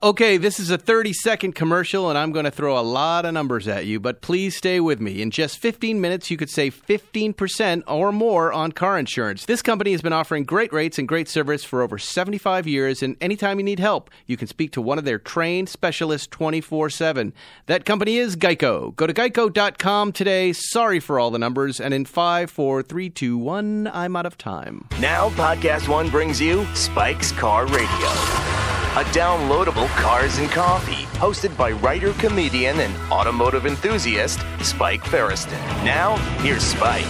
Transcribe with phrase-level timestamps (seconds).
[0.00, 3.34] Okay, this is a 30 second commercial, and I'm going to throw a lot of
[3.34, 5.20] numbers at you, but please stay with me.
[5.20, 9.44] In just 15 minutes, you could save 15% or more on car insurance.
[9.46, 13.16] This company has been offering great rates and great service for over 75 years, and
[13.20, 17.32] anytime you need help, you can speak to one of their trained specialists 24 7.
[17.66, 18.94] That company is Geico.
[18.94, 20.52] Go to geico.com today.
[20.52, 24.38] Sorry for all the numbers, and in 5, 4, 3, 2, 1, I'm out of
[24.38, 24.86] time.
[25.00, 28.67] Now, Podcast One brings you Spike's Car Radio,
[28.98, 35.60] a downloadable cars and coffee, hosted by writer, comedian, and automotive enthusiast Spike Feresten.
[35.84, 37.06] Now, here's Spike.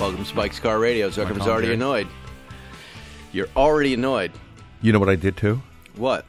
[0.00, 1.10] Welcome to Spike's Car Radio.
[1.10, 2.08] Zuckerman's already annoyed.
[3.30, 4.32] You're already annoyed.
[4.82, 5.62] You know what I did too?
[5.94, 6.26] What?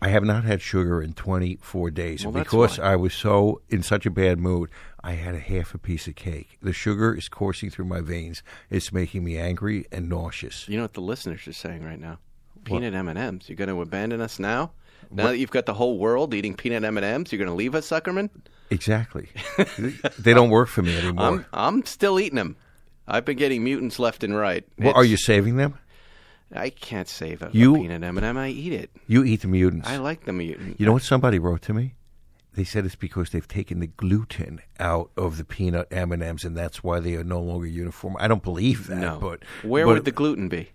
[0.00, 2.92] I have not had sugar in 24 days Well, that's because why.
[2.92, 4.70] I was so in such a bad mood.
[5.02, 6.58] I had a half a piece of cake.
[6.62, 8.44] The sugar is coursing through my veins.
[8.70, 10.68] It's making me angry and nauseous.
[10.68, 12.18] You know what the listeners are saying right now?
[12.64, 13.48] Peanut M and M's.
[13.48, 14.72] You're going to abandon us now?
[15.10, 17.54] Now that you've got the whole world eating peanut M and M's, you're going to
[17.54, 18.30] leave us, Suckerman?
[18.70, 19.28] Exactly.
[20.18, 21.24] they don't work for me anymore.
[21.24, 22.56] I'm I'm still eating them.
[23.06, 24.64] I've been getting mutants left and right.
[24.78, 25.78] well, are you saving them?
[26.52, 28.90] I can't save a, a You- peanut M and m I eat it.
[29.06, 29.88] You eat the mutants.
[29.88, 30.80] I like the mutant.
[30.80, 31.94] You know what somebody wrote to me?
[32.54, 36.44] They said it's because they've taken the gluten out of the peanut M and M's,
[36.44, 38.16] and that's why they are no longer uniform.
[38.20, 38.98] I don't believe that.
[38.98, 39.18] no.
[39.20, 40.70] but where but- would the gluten be?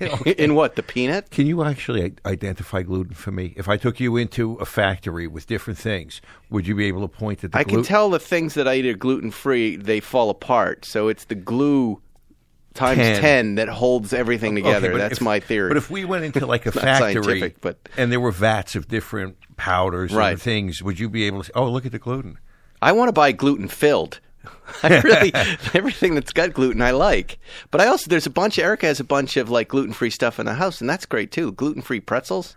[0.38, 0.76] In what?
[0.76, 1.30] The peanut?
[1.30, 3.54] Can you actually identify gluten for me?
[3.56, 7.08] If I took you into a factory with different things, would you be able to
[7.08, 7.82] point at the I gluten?
[7.82, 9.76] can tell the things that I eat are gluten free.
[9.76, 10.84] They fall apart.
[10.84, 12.02] So it's the glue
[12.74, 13.20] times Ten.
[13.22, 14.90] ten, that holds everything together.
[14.90, 15.68] Okay, That's if- my theory.
[15.70, 19.36] But if we went into like a factory but- and there were vats of different
[19.56, 20.32] powders Right.
[20.32, 22.38] and things, would you be able to say, oh, look at the gluten?
[22.82, 24.20] I want to buy gluten filled.
[24.82, 25.32] I really
[25.74, 27.38] everything that's got gluten I like.
[27.70, 30.38] But I also there's a bunch Erica has a bunch of like gluten free stuff
[30.38, 31.52] in the house and that's great too.
[31.52, 32.56] Gluten free pretzels.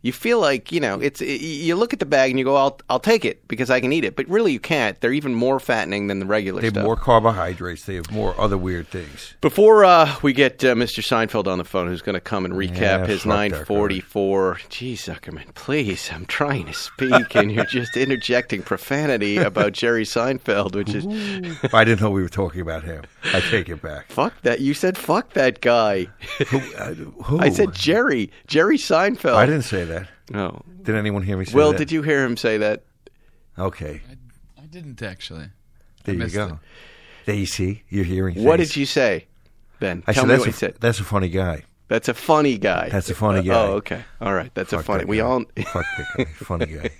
[0.00, 2.54] You feel like, you know, it's it, you look at the bag and you go
[2.54, 4.14] I'll I'll take it because I can eat it.
[4.14, 4.98] But really you can't.
[5.00, 6.84] They're even more fattening than the regular They have stuff.
[6.84, 7.84] more carbohydrates.
[7.84, 9.34] They have more other weird things.
[9.40, 11.02] Before uh, we get uh, Mr.
[11.02, 14.58] Seinfeld on the phone, who's going to come and recap Yeah, his 944.
[14.68, 20.74] Geez, Zuckerman, please, I'm trying to speak, and you're just interjecting profanity about Jerry Seinfeld,
[20.74, 21.06] which is
[21.74, 24.06] I didn't know we were talking about him, I take it back.
[24.10, 24.60] fuck that.
[24.60, 26.06] You said fuck that guy.
[26.48, 26.58] Who?
[26.76, 26.94] uh,
[27.24, 27.40] who?
[27.40, 29.34] I said Jerry, Jerry Seinfeld.
[29.34, 29.87] I didn't say that.
[30.30, 30.62] No.
[30.82, 31.78] Did anyone hear me say Will, that?
[31.78, 32.84] did you hear him say that?
[33.58, 34.00] Okay,
[34.60, 35.48] I didn't actually.
[36.04, 36.46] there you missed go.
[36.46, 36.52] it.
[37.26, 38.42] There you see, you're hearing.
[38.44, 39.26] What did you say,
[39.80, 40.02] Ben?
[40.06, 40.74] I Tell said me that's what a, you said.
[40.80, 41.64] That's a funny guy.
[41.88, 42.88] That's a funny guy.
[42.90, 43.54] That's a funny guy.
[43.54, 44.04] Oh, okay.
[44.20, 44.50] All right.
[44.54, 45.00] That's a Fuck funny.
[45.04, 45.22] that We guy.
[45.24, 45.40] all.
[45.72, 46.24] Fuck that guy.
[46.34, 46.90] Funny guy.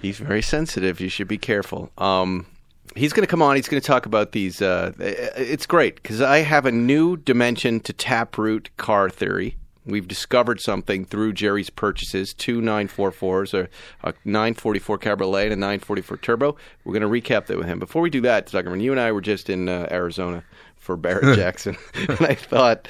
[0.00, 1.00] He's very sensitive.
[1.00, 1.90] You should be careful.
[1.98, 2.46] Um,
[2.94, 3.56] he's going to come on.
[3.56, 4.62] He's going to talk about these.
[4.62, 9.56] Uh, it's great because I have a new dimension to Taproot car theory.
[9.90, 13.68] We've discovered something through Jerry's purchases: two 944s, a,
[14.08, 16.56] a 944 Cabriolet, and a 944 Turbo.
[16.84, 17.78] We're going to recap that with him.
[17.78, 20.44] Before we do that, Zuckerman, you and I were just in uh, Arizona
[20.76, 22.88] for Barrett Jackson, and I thought.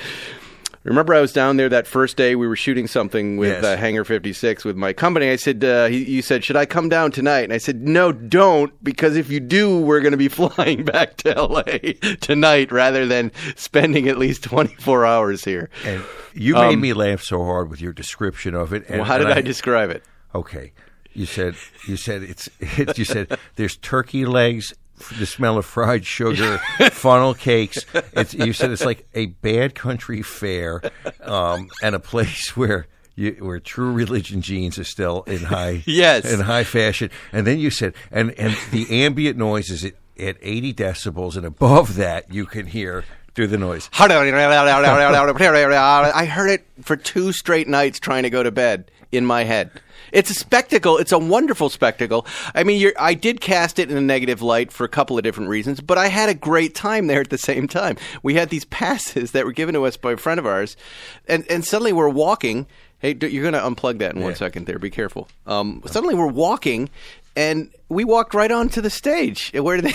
[0.83, 2.35] Remember, I was down there that first day.
[2.35, 3.65] We were shooting something with Yes.
[3.65, 5.29] uh, Hangar 56 with my company.
[5.31, 8.13] I said, uh, he, "You said, should I come down tonight?" And I said, "No,
[8.13, 11.95] don't, because if you do, we're going to be flying back to L.A.
[12.23, 16.03] tonight rather than spending at least 24 hours here." And
[16.33, 18.85] you made Um, me laugh so hard with your description of it.
[18.89, 20.03] And, well, how did and I, describe it?
[20.35, 20.73] Okay,
[21.13, 24.73] you said you said it's, it's you said there's turkey legs,
[25.19, 26.59] the smell of fried sugar,
[26.93, 27.85] funnel cakes.
[28.13, 30.83] It's you said it's like a bad country fair,
[31.23, 32.87] um, and a place where.
[33.17, 36.25] You, where true religion jeans are still in high Yes.
[36.33, 40.37] in high fashion, and then you said, and and the ambient noise is at, at
[40.41, 43.05] eighty decibels, and above that you can hear
[43.35, 43.91] through the noise.
[46.15, 49.71] I heard it for two straight nights trying to go to bed in my head.
[50.13, 50.99] It's a spectacle.
[50.99, 52.27] It's a wonderful spectacle.
[52.55, 55.25] I mean, you're, I did cast it in a negative light for a couple of
[55.25, 57.97] different reasons, but I had a great time there at the same time.
[58.23, 60.77] We had these passes that were given to us by a friend of ours,
[61.29, 62.67] and, and suddenly we're walking.
[62.99, 64.37] Hey, you're going to unplug that in one Yeah.
[64.37, 64.79] second there.
[64.79, 65.27] Be careful.
[65.47, 66.91] Um, suddenly we're walking,
[67.37, 69.93] and we walked right onto the stage where they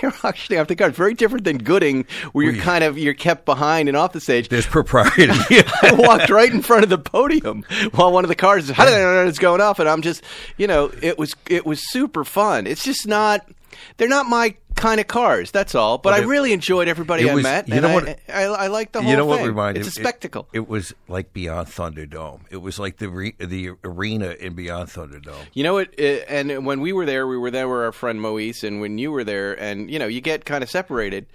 [0.00, 0.94] they're actually off the cars.
[0.94, 4.48] Very different than Gooding, where you're kind of you're kept behind and off the stage.
[4.48, 5.28] There's propriety.
[5.82, 9.60] I walked right in front of the podium while one of the cars is going
[9.60, 10.22] off, and I'm just,
[10.56, 12.66] you know, it was it was super fun.
[12.66, 13.48] It's just not.
[13.96, 15.50] They're not my kind of cars.
[15.50, 15.98] That's all.
[15.98, 17.68] But Well, I really enjoyed everybody it I met.
[17.68, 19.46] you and know I, what- I, I like the whole you know what thing.
[19.48, 20.48] reminded It's a spectacle.
[20.52, 22.40] It, was like Beyond Thunderdome.
[22.50, 25.46] It was like the re, the arena in Beyond Thunderdome.
[25.52, 25.98] You know what?
[25.98, 29.10] And when we were there, we were there with our friend Moise, and when you
[29.10, 31.26] were there, and you know, you get kind of separated.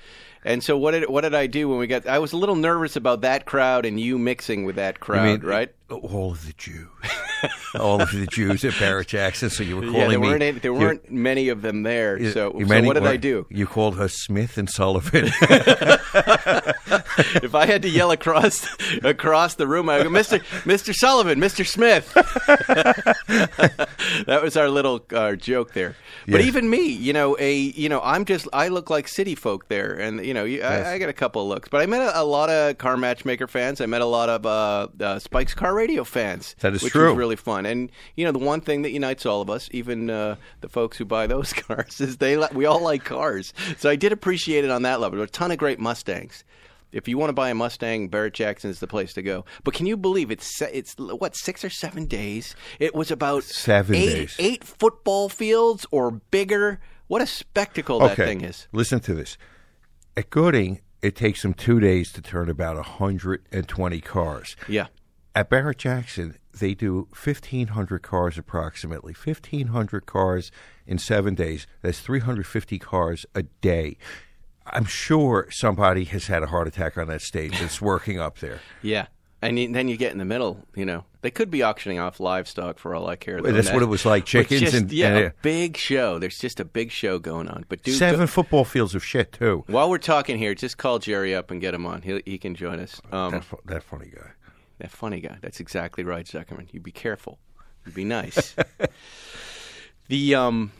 [0.45, 2.05] And so, what did what did I do when we got?
[2.05, 5.31] I was a little nervous about that crowd and you mixing with that crowd, I
[5.37, 5.73] mean, right?
[5.99, 6.87] All of the Jews,
[7.79, 9.49] all of the Jews at Barrett Jackson.
[9.49, 10.27] So you were calling Yeah, there me.
[10.27, 12.17] weren't any, there weren't many of them there.
[12.19, 13.45] you- So, you so many- what did I do?
[13.49, 15.25] You called her Smith and Sullivan.
[17.43, 18.67] if I had to yell across
[19.03, 22.13] across the room, I would go, Mister Mister Sullivan, Mister Smith.
[24.27, 25.95] that was our little uh, joke there.
[26.27, 26.47] But Yeah.
[26.47, 29.93] even me, you know, a you know, I'm just I look like city folk there,
[29.93, 30.85] and you know, you, Yes.
[30.87, 31.67] I, I got a couple of looks.
[31.67, 33.81] But I met a, a lot of car matchmaker fans.
[33.81, 36.55] I met a lot of uh, uh, Spike's Car Radio fans.
[36.61, 37.09] That is which true.
[37.09, 37.65] Was really fun.
[37.65, 40.97] And you know, the one thing that unites all of us, even uh, the folks
[40.97, 43.53] who buy those cars, is they li- we all like cars.
[43.77, 45.17] So I did appreciate it on that level.
[45.17, 46.45] There were a ton of great Mustangs.
[46.93, 49.43] If you want to buy a Mustang, Barrett Jackson is the place to go.
[49.63, 52.55] But can you believe it's it's what six or seven days?
[52.79, 54.35] It was about Seven eight, days.
[54.39, 56.79] eight football fields or bigger.
[57.07, 58.67] What a spectacle that thing is!
[58.71, 59.37] Listen to this.
[60.15, 64.55] At Gooding, it takes them two days to turn about 120 cars.
[64.69, 64.87] Yeah,
[65.35, 69.13] At Barrett Jackson, they do 1,500 cars approximately.
[69.13, 70.51] 1,500 cars
[70.85, 71.65] in seven days.
[71.81, 73.97] That's 350 cars a day.
[74.67, 78.59] I'm sure somebody has had a heart attack on that stage that's working up there.
[78.81, 79.07] yeah.
[79.41, 80.65] And then you get in the middle.
[80.73, 83.41] You know, they could be auctioning off livestock for all I care.
[83.41, 85.75] though, that's and what it was like, chickens just- and- yeah, and, uh, a big
[85.75, 86.17] show.
[86.17, 87.65] There's just a big show going on.
[87.67, 89.65] But dude, Seven go- football fields of shit, too.
[89.67, 92.03] while we're talking here, just call Jerry up and get him on.
[92.03, 93.01] He he can join us.
[93.11, 94.29] Um, That, that funny guy.
[94.83, 95.37] That funny guy.
[95.41, 96.67] That's exactly right, Zuckerman.
[96.73, 97.39] You be careful.
[97.85, 98.53] You be nice.
[100.09, 100.71] the um,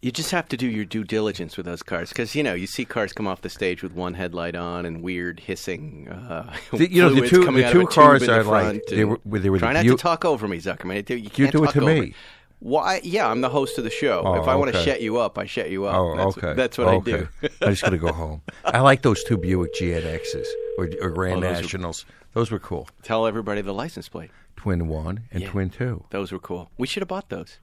[0.00, 2.66] you just have to do your due diligence with those cars because you know you
[2.68, 6.08] see cars come off the stage with one headlight on and weird hissing.
[6.08, 8.90] Uh, The- you know, the two- the two of a tube cars are the liked,
[8.90, 11.08] they were- they were the try not beau- to talk over me, Zuckerman.
[11.10, 12.14] You, you can't do it talk to me.
[12.60, 13.00] Why?
[13.04, 14.22] Yeah, I'm the host of the show.
[14.24, 15.94] Oh, if I want to shut you up, I shut you up.
[15.94, 16.54] Oh, that's, okay.
[16.54, 17.14] That's what okay.
[17.14, 17.28] I do.
[17.60, 18.40] I'm just gonna go home.
[18.64, 20.46] I like those two Buick GNXs
[20.78, 22.06] or, or Grand Oh, Nationals.
[22.36, 22.86] Those were cool.
[23.02, 24.30] Tell everybody the license plate.
[24.56, 25.48] Twin one and Yeah.
[25.50, 26.04] twin two.
[26.10, 26.70] Those were cool.
[26.76, 27.60] We should have bought those.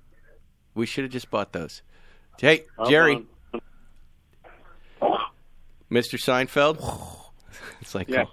[0.73, 1.83] We should have just bought those.
[2.39, 3.23] Hey, Jerry.
[5.91, 6.17] Mr.
[6.17, 6.79] Seinfeld?
[7.81, 8.25] It's like, Yes.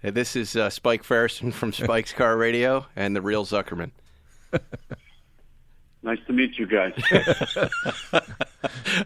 [0.00, 3.90] Hey, this is uh, Spike Feresten from Spike's Car Radio and the real Zuckerman.
[6.04, 6.92] Nice to meet you guys.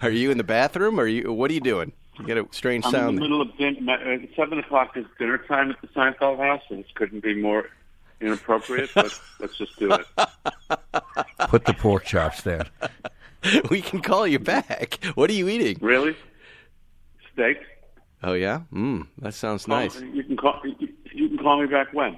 [0.02, 1.00] Are you in the bathroom?
[1.00, 1.32] Or are you?
[1.32, 1.92] What are you doing?
[2.18, 3.08] You got a strange I'm sound.
[3.10, 6.38] in the middle of din- my, uh, seven o'clock is dinner time at the Seinfeld
[6.38, 7.68] house, and it couldn't be more
[8.20, 8.90] inappropriate.
[8.94, 10.06] But let's just do it.
[11.48, 12.66] Put the pork chops there.
[13.70, 15.02] we can call you back.
[15.14, 15.76] What are you eating?
[15.80, 16.16] Really?
[17.32, 17.58] Steak?
[18.22, 20.00] Oh yeah, mm, that sounds Call- nice.
[20.00, 20.60] You can call.
[20.64, 22.16] You, you can call me back when?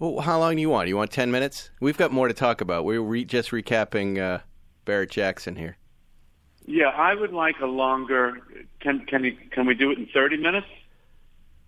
[0.00, 0.88] Well, how long do you want?
[0.88, 1.70] You want ten minutes?
[1.80, 2.84] We've got more to talk about.
[2.84, 4.40] We're re- just recapping uh,
[4.84, 5.76] Barrett Jackson here.
[6.70, 8.34] Yeah, I would like a longer.
[8.80, 10.66] Can can you, can we do it in thirty minutes?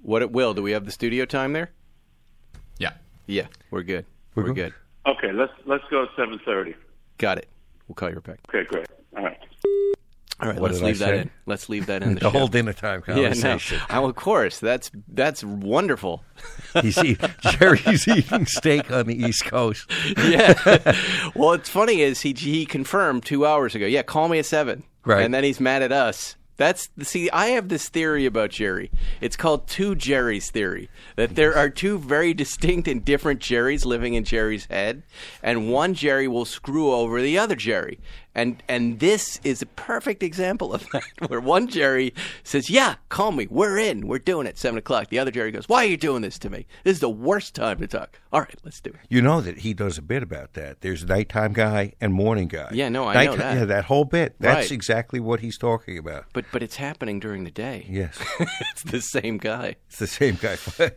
[0.03, 0.53] What it will?
[0.55, 1.71] Do we have the studio time there?
[2.79, 2.93] Yeah.
[3.27, 4.05] Yeah, we're good.
[4.35, 4.75] We're We're, good.
[5.07, 5.13] good.
[5.17, 6.75] Okay, let's let's go seven thirty.
[7.19, 7.49] Got it.
[7.89, 8.41] We'll call you back.
[8.49, 8.87] Okay, great.
[9.17, 9.39] All right.
[10.43, 11.19] All right, What let's did I leave that say?
[11.21, 11.31] in.
[11.47, 12.39] Let's leave that in the, The show.
[12.39, 13.23] whole dinner time yeah, no.
[13.23, 13.79] conversation.
[13.91, 14.59] Oh, of course.
[14.59, 16.25] That's that's wonderful.
[16.83, 19.91] He's eat, Jerry's eating steak on the East Coast.
[20.19, 20.55] yeah.
[21.35, 23.87] well, it's funny is he he confirmed two hours ago.
[23.87, 24.83] Yeah, call me at seven.
[25.11, 25.25] Right.
[25.25, 26.37] And then he's mad at us.
[26.57, 28.91] That's see, I have this theory about Jerry.
[29.23, 30.91] It's called two Jerry's theory.
[31.17, 35.03] That there are two very distinct and different Jerrys living in Jerry's head,
[35.43, 37.99] and one Jerry will screw over the other Jerry.
[38.33, 43.33] And and this is a perfect example of that, where one Jerry says, "Yeah, call
[43.33, 43.49] me.
[43.51, 44.07] We're in.
[44.07, 44.57] We're doing it.
[44.57, 46.67] Seven o'clock." The other Jerry goes, "Why are you doing this to me?
[46.85, 48.97] This is the worst time to talk." All right, let's do it.
[49.09, 50.81] You know that he does a bit about that.
[50.81, 52.69] There's nighttime guy and morning guy.
[52.73, 53.57] Yeah, no, I know that.
[53.57, 54.37] Yeah, that whole bit.
[54.39, 54.73] That's Right.
[54.73, 56.27] exactly what he's talking about.
[56.33, 57.85] But but it's happening during the day.
[57.91, 58.17] Yes,
[58.73, 59.75] it's the same guy.
[59.89, 60.57] it's the same guy.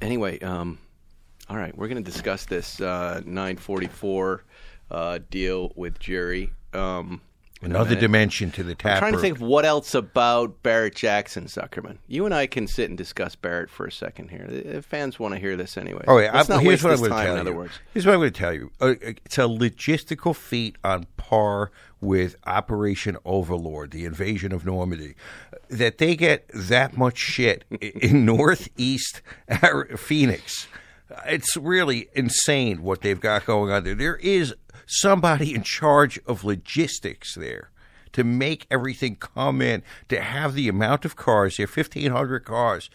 [0.00, 0.78] Anyway, um,
[1.48, 4.44] all right, we're going to discuss this uh, 944
[4.90, 6.52] uh, deal with Jerry.
[6.72, 7.20] Um,
[7.64, 11.96] Another dimension to the I'm trying to think of what else about Barrett Jackson, Zuckerman.
[12.06, 14.46] You and I can sit and discuss Barrett for a second here.
[14.46, 16.04] The fans want to hear this anyway.
[16.06, 17.40] Oh yeah, Let's I, not here's waste what I'm this going to tell in you.
[17.40, 17.72] other words.
[17.94, 18.70] Here's what I'm going to tell you.
[18.80, 21.70] Uh, it's a logistical feat on par
[22.02, 25.14] with Operation Overlord, the invasion of Normandy.
[25.70, 29.22] That they get that much shit in northeast
[29.96, 30.68] Phoenix.
[31.26, 33.94] It's really insane what they've got going on there.
[33.94, 34.54] There is
[34.86, 37.70] somebody in charge of logistics there
[38.12, 42.88] to make everything come in, to have the amount of cars, there, 1,500 cars,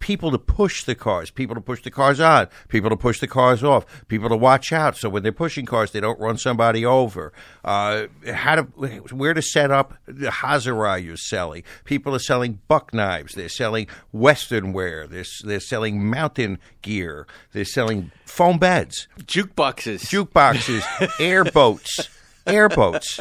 [0.00, 3.26] people to push the cars, people to push the cars on, people to push the
[3.26, 6.84] cars off, people to watch out so when they're pushing cars, they don't run somebody
[6.84, 7.32] over.
[7.64, 11.62] Uh, how to, where to set up the Hazara you're selling.
[11.84, 13.34] People are selling buck knives.
[13.34, 15.06] They're selling Western wear.
[15.06, 17.26] They're, they're selling mountain gear.
[17.52, 20.00] They're selling foam beds Jukeboxes.
[20.06, 22.08] jukeboxes, airboats,
[22.46, 23.20] airboats,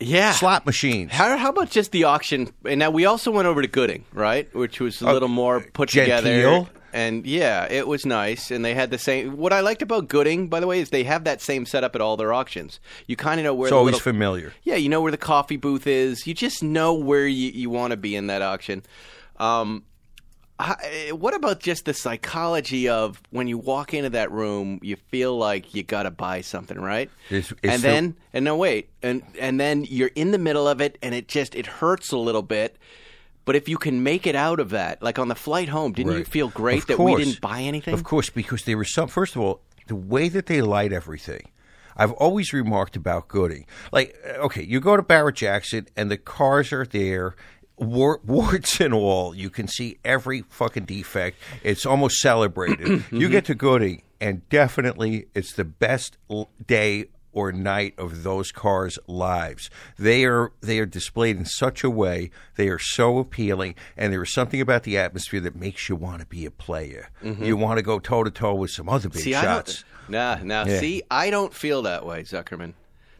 [0.00, 0.32] yeah.
[0.32, 1.12] slot machines.
[1.12, 2.52] How, how about just the auction?
[2.64, 4.52] And now we also went over to Gooding, right?
[4.54, 6.18] Which was a little more put Genteel.
[6.18, 6.70] together.
[6.92, 8.50] And yeah, it was nice.
[8.50, 9.36] And they had the same.
[9.36, 12.00] What I liked about Gooding, by the way, is they have that same setup at
[12.00, 12.80] all their auctions.
[13.06, 14.54] You kind of know where It's the always little- familiar.
[14.62, 16.26] Yeah, you know where the coffee booth is.
[16.26, 18.82] You just know where you, you want to be in that auction.
[19.36, 19.84] Um,
[20.58, 25.36] I, what about just the psychology of when you walk into that room, you feel
[25.36, 27.10] like you got to buy something, right?
[27.30, 30.66] Is- is and the- then, and no, wait, and and then you're in the middle
[30.66, 32.76] of it, and it just it hurts a little bit.
[33.44, 36.16] But if you can make it out of that, like on the flight home, didn't
[36.18, 37.24] you feel great Of that we course.
[37.24, 37.94] didn't buy anything?
[37.94, 39.08] Of course, because there was some.
[39.08, 41.50] First of all, the way that they light everything.
[41.98, 43.64] I've always remarked about Gooding.
[43.90, 47.36] Like, uh, okay, you go to Barrett Jackson and the cars are there,
[47.76, 49.34] war- warts and all.
[49.34, 51.38] You can see every fucking defect.
[51.62, 53.04] It's almost celebrated.
[53.10, 53.52] you get mm-hmm.
[53.52, 57.06] to Gooding, and definitely it's the best l- day
[57.36, 59.68] or night of those cars' lives.
[59.98, 62.30] They are they are displayed in such a way.
[62.56, 66.20] They are so appealing, and there is something about the atmosphere that makes you want
[66.20, 67.10] to be a player.
[67.22, 67.44] Mm-hmm.
[67.44, 69.84] You want to go toe to toe with some other big See, shots.
[70.08, 70.64] Nah, nah.
[70.64, 70.80] Yeah.
[70.80, 72.72] See, I don't feel that way, Zuckerman.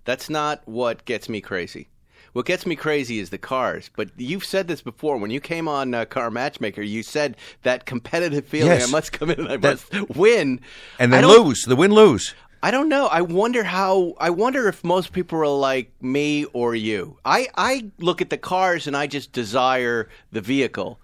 [0.06, 1.88] That's not what gets me crazy.
[2.36, 3.88] What gets me crazy is the cars.
[3.96, 5.16] But you've said this before.
[5.16, 8.72] When you came on uh, Car Matchmaker, you said that competitive feeling.
[8.72, 8.88] Yes.
[8.88, 10.60] I must come in and I That- must win.
[10.98, 12.34] And then lose, the win lose.
[12.62, 13.06] I don't know.
[13.06, 14.12] I wonder how.
[14.20, 17.16] I wonder if most people are like me or you.
[17.24, 21.00] I I look at the cars and I just desire the vehicle.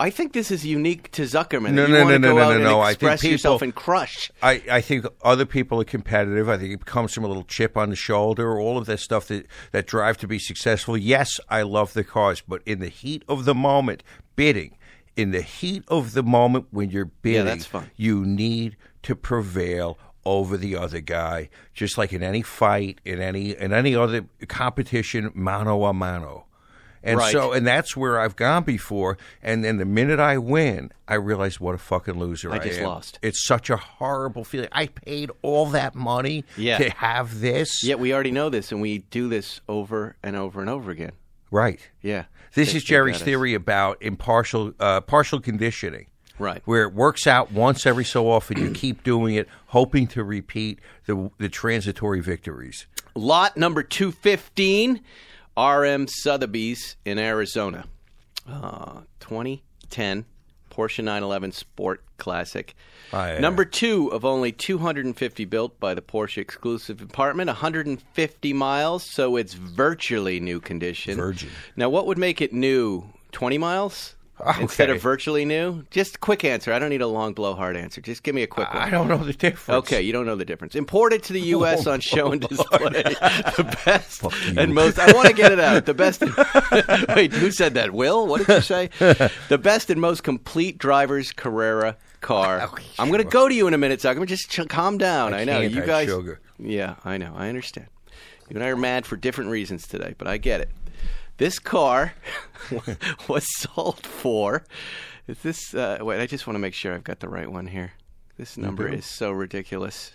[0.00, 1.72] I think this is unique to Zuckerman.
[1.72, 2.80] No, you no, no, no, no, no, no.
[2.80, 4.30] I think express yourself people- and crush.
[4.42, 6.48] I, I think other people are competitive.
[6.48, 9.26] I think it comes from a little chip on the shoulder, all of that stuff
[9.28, 10.96] that, that drive to be successful.
[10.96, 14.04] Yes, I love the cars, but in the heat of the moment,
[14.36, 14.76] bidding,
[15.16, 17.90] in the heat of the moment when you're bidding, yeah, that's fun.
[17.96, 23.56] you need to prevail over the other guy, just like in any fight, in any
[23.56, 26.44] in any other competition, mano a mano.
[27.08, 27.32] And Right.
[27.32, 29.16] so, and that's where I've gone before.
[29.42, 32.78] And then the minute I win, I realize what a fucking loser I, I just
[32.80, 32.86] am.
[32.86, 33.18] lost.
[33.22, 34.68] It's such a horrible feeling.
[34.72, 36.78] I paid all that money Yeah.
[36.78, 37.82] to have this.
[37.82, 41.12] Yet we already know this, and we do this over and over and over again.
[41.50, 41.80] Right.
[42.02, 42.24] Yeah.
[42.54, 46.06] This is Jerry's theory about impartial, uh, partial conditioning.
[46.38, 46.62] Right.
[46.66, 50.78] Where it works out once every so often, you keep doing it, hoping to repeat
[51.06, 52.86] the the transitory victories.
[53.16, 55.00] Lot number 215,
[55.58, 57.84] RM Sotheby's in Arizona.
[58.46, 60.24] Uh, 2010
[60.70, 62.76] Porsche 911 Sport Classic.
[63.12, 69.02] I, uh, number two of only 250 built by the Porsche exclusive department, 150 miles,
[69.02, 71.16] so it's virtually new condition.
[71.16, 71.48] Virgin.
[71.74, 73.04] Now, what would make it new?
[73.32, 74.14] 20 miles?
[74.60, 75.84] Instead of virtually new?
[75.90, 76.72] Just quick answer.
[76.72, 78.00] I don't need a long blowhard answer.
[78.00, 78.82] Just give me a quick one.
[78.82, 79.78] I don't know the difference.
[79.84, 80.74] Okay, you don't know the difference.
[80.74, 81.86] Imported to the oh, U.S.
[81.86, 82.78] on show and display.
[83.02, 84.24] the best
[84.56, 84.98] and most.
[84.98, 85.86] I want to get it out.
[85.86, 86.20] The best.
[87.16, 87.92] wait, who said that?
[87.92, 88.26] Will?
[88.26, 88.90] What did you say?
[89.48, 92.60] the best and most complete driver's Carrera car.
[92.62, 94.26] Oh, I'm going to go to you in a minute, Zuckerman.
[94.26, 95.34] Just ch- calm down.
[95.34, 96.08] I, I know you guys.
[96.08, 96.40] sugar.
[96.58, 97.32] Yeah, I know.
[97.36, 97.88] I understand.
[98.48, 100.70] You and I are mad for different reasons today, but I get it.
[101.38, 102.14] This car
[103.28, 104.64] was sold for.
[105.26, 105.74] Is this?
[105.74, 107.92] Uh, wait, I just want to make sure I've got the right one here.
[108.36, 110.12] This number is so ridiculous.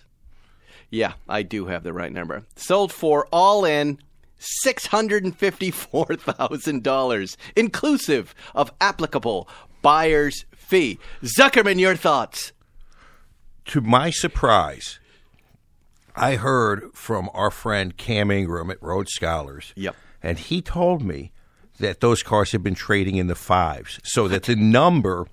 [0.90, 2.44] Yeah, I do have the right number.
[2.56, 4.00] Sold for all in
[4.38, 9.48] six hundred and fifty-four thousand dollars, inclusive of applicable
[9.82, 11.00] buyer's fee.
[11.24, 12.52] Zuckerman, your thoughts?
[13.66, 15.00] to my surprise,
[16.16, 19.72] I heard from our friend Cam Ingram at Road Scholars.
[19.76, 19.96] Yep.
[20.24, 21.32] And he told me
[21.80, 24.00] that those cars had been trading in the fives.
[24.04, 25.28] So that the number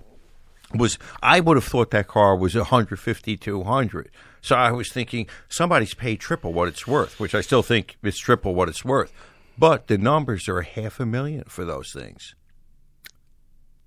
[0.73, 4.11] was, I would have thought that car was 150, 200.
[4.41, 8.17] So I was thinking somebody's paid triple what it's worth, which I still think is
[8.17, 9.13] triple what it's worth.
[9.57, 12.35] But the numbers are half a million for those things.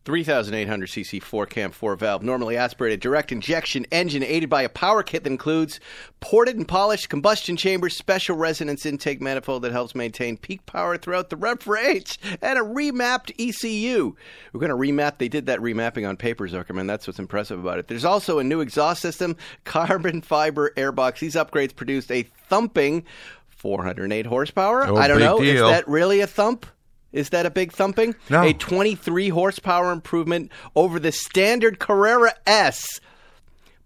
[0.04, 5.02] 3,800 cc four cam four valve, normally aspirated direct injection engine aided by a power
[5.02, 5.80] kit that includes
[6.20, 11.30] ported and polished combustion chambers, special resonance intake manifold that helps maintain peak power throughout
[11.30, 14.14] the rev range, and a remapped ECU.
[14.52, 15.18] We're going to remap.
[15.18, 16.86] They did that remapping on paper, Zuckerman.
[16.86, 17.88] That's what's impressive about it.
[17.88, 21.20] There's also a new exhaust system, carbon fiber airbox.
[21.20, 23.04] These upgrades produced a thumping
[23.48, 24.86] 408 horsepower.
[24.86, 25.38] Oh, I don't know.
[25.40, 25.68] deal.
[25.68, 26.66] Is that really a thump?
[27.14, 28.14] Is that a big thumping?
[28.28, 28.42] No.
[28.42, 33.00] A 23 horsepower improvement over the standard Carrera S.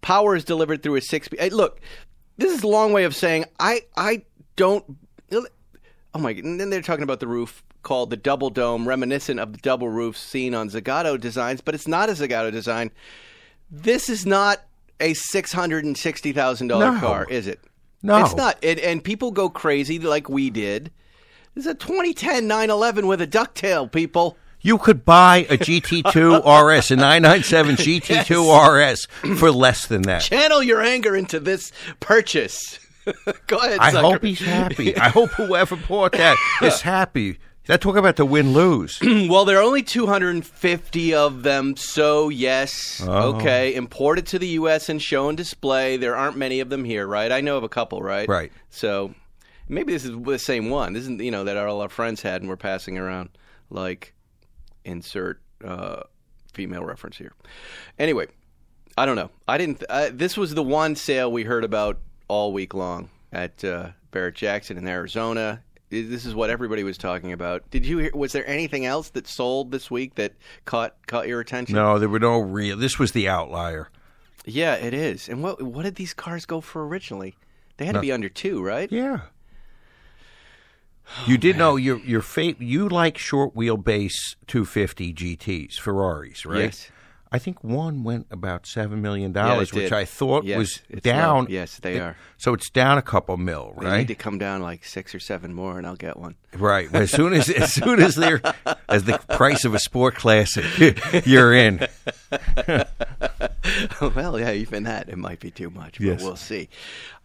[0.00, 1.26] Power is delivered through a six.
[1.26, 1.38] speed.
[1.38, 1.80] Hey, look,
[2.38, 4.23] this is a long way of saying I I
[4.56, 4.85] don't.
[6.14, 6.30] Oh my!
[6.30, 9.88] And then they're talking about the roof called the double dome, reminiscent of the double
[9.88, 12.90] roofs seen on Zagato designs, but it's not a Zagato design.
[13.70, 14.62] This is not
[15.00, 16.99] a six hundred and sixty thousand dollar No.
[17.00, 17.61] car, is it?
[18.02, 18.25] No.
[18.25, 18.56] it's not.
[18.64, 20.90] And, and people go crazy like we did.
[21.55, 24.37] This is a 2010 911 with a ducktail, people.
[24.61, 26.40] You could buy a GT2
[26.78, 28.93] RS, a 997 GT2
[29.33, 30.23] RS, for less than that.
[30.23, 32.78] Channel your anger into this purchase.
[33.47, 33.78] go ahead.
[33.81, 34.07] I sucker.
[34.12, 34.97] hope he's happy.
[34.97, 37.38] I hope whoever bought that is happy.
[37.67, 38.99] That talk about the win lose.
[39.28, 43.35] Well, there are only 250 of them, so yes, Oh.
[43.37, 43.75] okay.
[43.75, 44.88] Imported to the U.S.
[44.88, 45.97] and show and display.
[45.99, 47.31] There aren't many of them here, right?
[47.31, 48.28] I know of a couple, right?
[48.28, 48.50] Right.
[48.71, 49.14] So
[49.68, 50.92] maybe this is the same one.
[50.92, 53.30] This isn't, you know, that all our friends had and we're passing around.
[53.70, 54.14] Like,
[54.84, 56.02] insert uh,
[56.52, 57.32] female reference here.
[57.98, 58.26] Anyway,
[58.96, 59.30] I don't know.
[59.46, 59.84] I didn't.
[59.88, 64.34] Uh, this was the one sale we heard about all week long at uh, Barrett
[64.34, 65.62] Jackson in Arizona.
[65.90, 67.70] This is what everybody was talking about.
[67.70, 68.10] Did you hear?
[68.14, 70.34] Was there anything else that sold this week that
[70.66, 71.76] caught caught your attention?
[71.76, 72.76] No, there were no real.
[72.76, 73.88] This was the outlier.
[74.44, 75.28] Yeah, it is.
[75.28, 77.37] And what what did these cars go for originally?
[77.78, 78.90] They had to be under two, right?
[78.90, 79.20] Yeah.
[81.27, 82.61] You oh, did know your your fate.
[82.61, 86.65] You like short wheelbase 250 GTS, Ferraris, right?
[86.65, 86.91] Yes.
[87.30, 89.92] I think one went about seven million dollars, it which.
[89.92, 91.44] I thought Yes, was down.
[91.44, 91.50] low.
[91.50, 92.16] Yes, they are.
[92.38, 93.99] So it's down a couple mil, They right?
[93.99, 96.37] need to come down like six or seven more, and I'll get one.
[96.56, 96.88] Right.
[96.94, 98.40] As soon as as soon as they're
[98.88, 100.64] as the price of a sport classic,
[101.26, 101.87] you're in.
[104.00, 106.23] well, yeah, even that it might be too much, but Yes.
[106.23, 106.68] we'll see.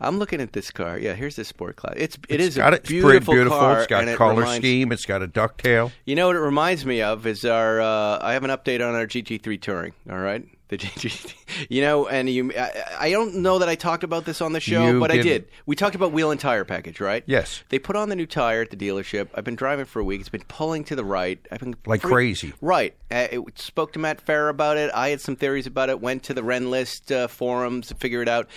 [0.02, 0.98] I'm looking at this car.
[0.98, 1.94] Yeah, here's the sport class.
[1.98, 3.58] It's it It's is got a it's beautiful, beautiful.
[3.60, 3.78] car.
[3.80, 4.92] It's got and it color reminds- scheme.
[4.92, 5.92] It's got a ducktail.
[6.06, 7.80] You know what it reminds me of is our.
[7.82, 9.94] Uh, I have an update on our GT3 Touring.
[10.10, 11.34] All right, the GT.
[11.70, 12.52] You know, and you.
[12.58, 15.16] I, I don't know that I talked about this on the show, You but I
[15.16, 15.24] did.
[15.24, 15.48] did.
[15.66, 17.24] We talked about wheel and tire package, right?
[17.26, 17.64] Yes.
[17.70, 19.30] They put on the new tire at the dealership.
[19.34, 20.20] I've been driving for a week.
[20.20, 21.40] It's been pulling to the right.
[21.52, 22.52] I've been Like crazy.
[22.60, 22.96] Right.
[23.10, 24.92] Uh, it, spoke to Matt Farah about it.
[24.94, 26.02] I had some theories about it.
[26.02, 28.50] Went to the Rennlist uh, forums to figure it out.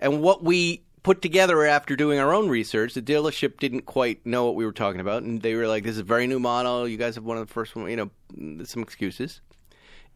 [0.00, 4.46] And what we put together after doing our own research, the dealership didn't quite know
[4.46, 6.88] what we were talking about, and they were like, "This is a very new model.
[6.88, 9.40] You guys have one of the first one." You know, some excuses.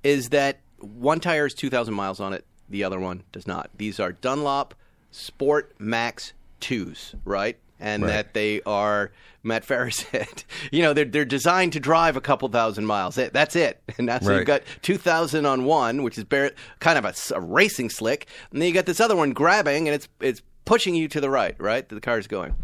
[0.03, 3.71] Is that one tire is two thousand miles on it, the other one does not.
[3.77, 4.75] These are Dunlop
[5.11, 7.57] Sport Maxx twos, right?
[7.81, 8.09] And Right.
[8.11, 9.11] that they are
[9.43, 13.17] Matt Farah said, you know, they're they're designed to drive a couple thousand miles.
[13.17, 13.83] That- That's it.
[13.99, 14.39] And that's so Right.
[14.39, 18.61] you've got two thousand on one, which is bare, kind of a racing slick, and
[18.63, 21.57] then you got this other one grabbing, and it's it's pushing you to the right,
[21.59, 21.89] right?
[21.89, 22.55] The car's going.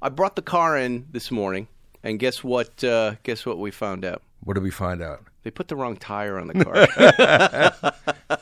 [0.00, 1.66] I brought the car in this morning,
[2.04, 2.82] and guess what?
[2.84, 4.22] Uh, guess what we found out?
[4.42, 5.24] What did we find out?
[5.42, 6.64] They put the wrong tire on the
[8.30, 8.40] car.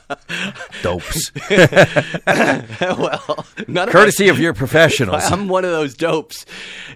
[0.81, 1.31] Dopes.
[2.99, 5.23] well, none of Courtesy of your professionals.
[5.31, 6.45] I'm one of those dopes.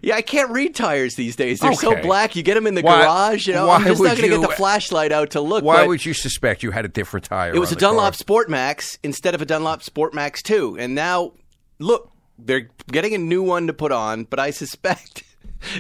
[0.02, 1.60] Yeah, I can't read tires these days.
[1.60, 2.36] They're so black.
[2.36, 3.48] You get them in the Why- garage.
[3.48, 5.64] You know, why I'm just not going to get the flashlight out to look.
[5.64, 7.54] Why would you suspect you had a different tire?
[7.56, 7.90] it was a car?
[7.92, 10.78] Dunlop Sport Maxx instead of a Dunlop Sport Maxx 2.
[10.80, 11.34] And now,
[11.80, 15.24] look, they're getting a new one to put on, but I suspect.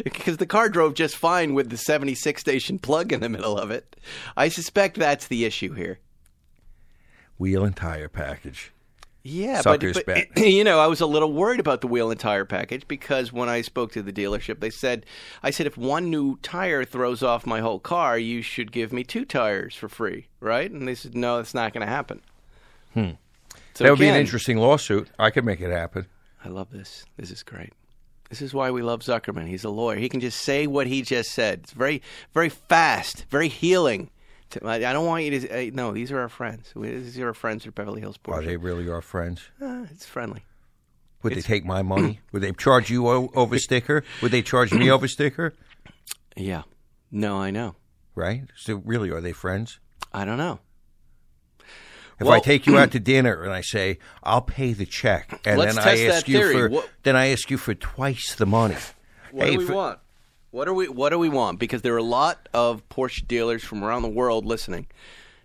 [0.04, 3.72] Because the car drove just fine with the 76 station plug in the middle of
[3.72, 3.96] it.
[4.38, 6.00] I suspect that's the issue here.
[7.38, 8.72] Wheel and tire package.
[9.24, 10.28] Yeah, Sucker's but, bet.
[10.36, 13.32] but you know, I was a little worried about the wheel and tire package because
[13.32, 15.06] when I spoke to the dealership, they said,
[15.42, 19.04] "I said if one new tire throws off my whole car, you should give me
[19.04, 22.22] two tires for free, right?" And they said, "No, that's not going to happen."
[22.94, 23.12] Hmm.
[23.76, 25.10] So that would be an interesting lawsuit.
[25.18, 26.06] I could make it happen.
[26.44, 27.06] I love this.
[27.18, 27.74] This is great.
[28.34, 29.48] This is why we love Zuckerman.
[29.48, 29.98] He's a lawyer.
[29.98, 31.60] He can just say what he just said.
[31.66, 32.02] It's very,
[32.34, 34.10] very fast, very healing.
[34.66, 35.70] I don't want you to.
[35.70, 36.74] No, these are our friends.
[36.76, 39.44] These are our friends at Beverly Hills Are they really our friends?
[39.62, 40.46] Uh, it's friendly.
[41.22, 42.22] Would they take my money?
[42.32, 44.04] Would they charge you over sticker?
[44.24, 45.54] Would they charge me over sticker?
[46.36, 46.64] Yeah.
[47.12, 47.76] No, I know.
[48.16, 48.46] Right?
[48.56, 49.80] So really, are they friends?
[50.12, 50.58] I don't know.
[52.20, 55.40] If Well- I take you out to dinner and I say I'll pay the check,
[55.46, 56.54] and then I ask you theory.
[56.54, 58.76] for What- then I ask you for twice the money.
[59.32, 60.00] What Hey, do we for- want?
[60.52, 61.60] What do we What do we want?
[61.60, 64.86] Because there are a lot of Porsche dealers from around the world listening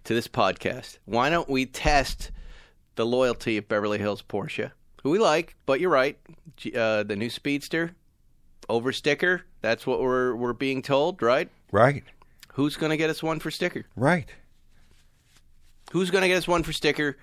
[0.05, 0.99] to this podcast.
[1.07, 2.31] Why don't we test
[2.97, 5.57] the loyalty of Beverly Hills Porsche, who we like?
[5.65, 6.19] But you're right,
[6.77, 7.95] uh, the new Speedster
[8.69, 9.45] over sticker.
[9.63, 11.49] That's what we're we're being told, right?
[11.73, 12.05] Right,
[12.55, 13.87] Who's going to get us one for sticker?
[13.97, 14.29] right.
[15.93, 17.17] Who's going to get us one for sticker?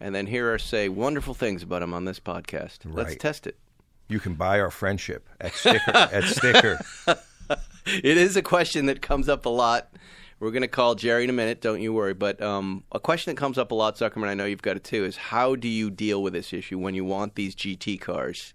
[0.00, 2.78] And then hear us say wonderful things about him on this podcast.
[2.84, 3.58] Let's test it.
[4.08, 6.80] You can buy our friendship at sticker at sticker.
[7.86, 9.92] It is a question that comes up a lot.
[10.38, 12.14] We're going to call Jerry in a minute, don't you worry.
[12.14, 14.84] But um, a question that comes up a lot, Zuckerman, I know you've got it
[14.84, 18.54] too, is how do you deal with this issue when you want these GT cars?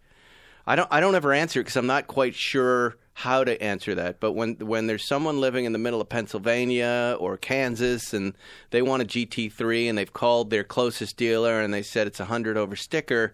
[0.68, 0.88] I don't.
[0.92, 4.20] I don't ever answer it because I'm not quite sure how to answer that.
[4.20, 8.34] But when when there's someone living in the middle of Pennsylvania or Kansas and
[8.72, 12.26] they want a GT3 and they've called their closest dealer and they said it's a
[12.26, 13.34] hundred over sticker,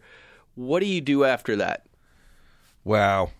[0.53, 1.87] what do you do after that?
[2.83, 3.31] Wow.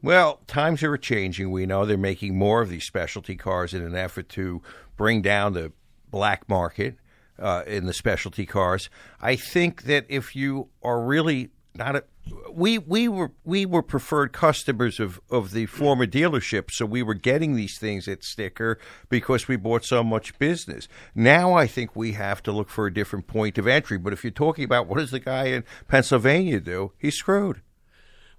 [0.00, 1.50] Well, times are changing.
[1.50, 4.62] We know they're making more of these specialty cars in an effort to
[4.96, 5.70] bring down the
[6.10, 6.96] black market
[7.38, 8.88] uh, in the specialty cars.
[9.20, 12.04] I think that if you are really not a
[12.52, 17.14] we we were we were preferred customers of, of the former dealership, so we were
[17.14, 20.86] getting these things at sticker because we bought so much business.
[21.14, 23.98] Now I think we have to look for a different point of entry.
[23.98, 27.60] But if you're talking about what does the guy in Pennsylvania do, he's screwed.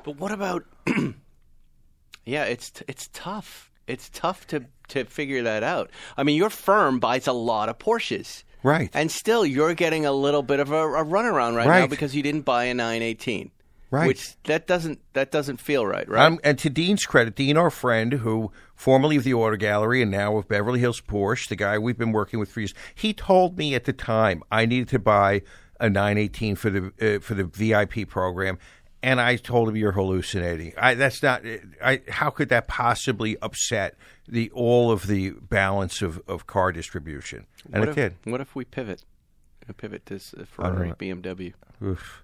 [0.04, 0.64] But what about?
[2.26, 3.72] yeah, it's t- it's tough.
[3.88, 5.90] It's tough to to figure that out.
[6.16, 8.90] I mean, your firm buys a lot of Porsches, Right.
[8.94, 12.24] and still you're getting a little bit of a, a runaround right, now because you
[12.24, 13.52] didn't buy a 918.
[13.94, 14.08] Right.
[14.08, 16.26] Which that doesn't that doesn't feel right, right?
[16.26, 20.10] Um, and to Dean's credit, Dean, our friend, who formerly of the Auto Gallery and
[20.10, 23.56] now of Beverly Hills Porsche, the guy we've been working with for years, he told
[23.56, 25.44] me at the time I needed to buy
[25.80, 28.58] a 918 for the uh, for the VIP program,
[29.04, 30.74] and I told him you're hallucinating.
[30.76, 31.44] I, that's not.
[31.80, 33.96] I, how could that possibly upset
[34.28, 37.46] the all of the balance of, of car distribution?
[37.72, 38.32] And what it if, did.
[38.32, 39.04] What if we pivot?
[39.78, 40.94] Pivot to Ferrari.
[40.94, 41.54] BMW.
[41.84, 42.24] Oof.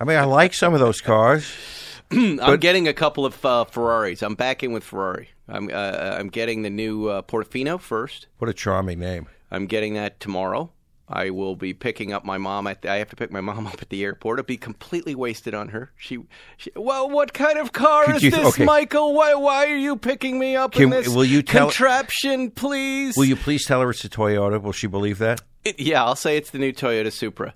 [0.00, 1.50] I mean, I like some of those cars.
[2.10, 4.22] I'm getting a couple of uh, Ferraris.
[4.22, 5.28] I'm back in with Ferrari.
[5.48, 8.26] I'm uh, I'm getting the new uh, Portofino first.
[8.38, 9.26] What a charming name.
[9.50, 10.70] I'm getting that tomorrow.
[11.10, 12.82] I will be picking up my mom at.
[12.82, 14.38] The, I have to pick my mom up at the airport.
[14.38, 15.90] It'll be completely wasted on her.
[15.96, 16.18] She,
[16.58, 18.64] she well, what kind of car Could is you- this, okay.
[18.64, 19.14] Michael?
[19.14, 23.16] Why, why are you picking me up in Can- this will you tell- contraption, please?
[23.16, 24.60] Will you please tell her it's a Toyota?
[24.62, 25.40] Will she believe that?
[25.64, 27.54] It- yeah, I'll say it's the new Toyota Supra.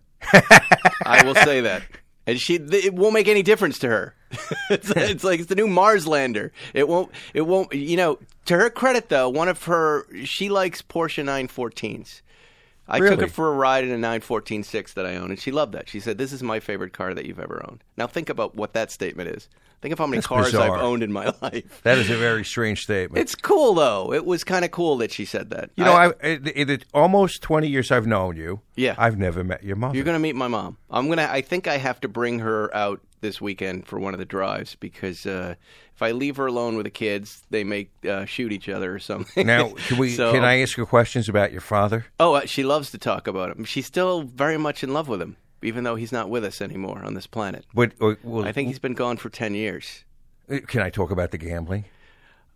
[1.04, 1.82] I will say that.
[2.26, 4.14] And she, th- it won't make any difference to her.
[4.70, 6.52] it's, it's like it's the new Mars lander.
[6.72, 7.11] It won't.
[7.35, 7.72] It won't.
[7.74, 12.22] You know, to her credit though, one of her, she likes Porsche 914s.
[12.88, 13.22] I took Really?
[13.22, 15.88] her for a ride in a 914-6 that I own, and she loved that.
[15.88, 18.72] She said, "This is my favorite car that you've ever owned." Now think about what
[18.74, 19.48] that statement is.
[19.83, 20.77] Think of how many That's cars bizarre.
[20.77, 21.83] I've owned in my life.
[21.83, 23.21] That is a very strange statement.
[23.21, 24.12] It's cool though.
[24.12, 25.71] It was kind of cool that she said that.
[25.77, 28.61] you know, I, it, it, it- almost twenty years I've known you.
[28.77, 28.95] Yeah.
[28.97, 29.95] I've never met your mom.
[29.95, 30.79] You're going to meet my mom.
[30.88, 34.14] I'm going to I think I have to bring her out this weekend for one
[34.14, 35.55] of the drives because uh,
[35.95, 38.99] if I leave her alone with the kids, they may uh, shoot each other or
[38.99, 39.47] something.
[39.47, 40.11] now, can we?
[40.11, 42.07] So- can I ask you questions about your father?
[42.21, 43.64] Oh, uh, she loves to talk about him.
[43.64, 47.03] She's still very much in love with him, even though he's not with us anymore
[47.05, 47.64] on this planet.
[47.72, 47.92] What?
[48.01, 50.05] or- well, I think he's been gone for 10 years.
[50.66, 51.85] Can I talk about the gambling?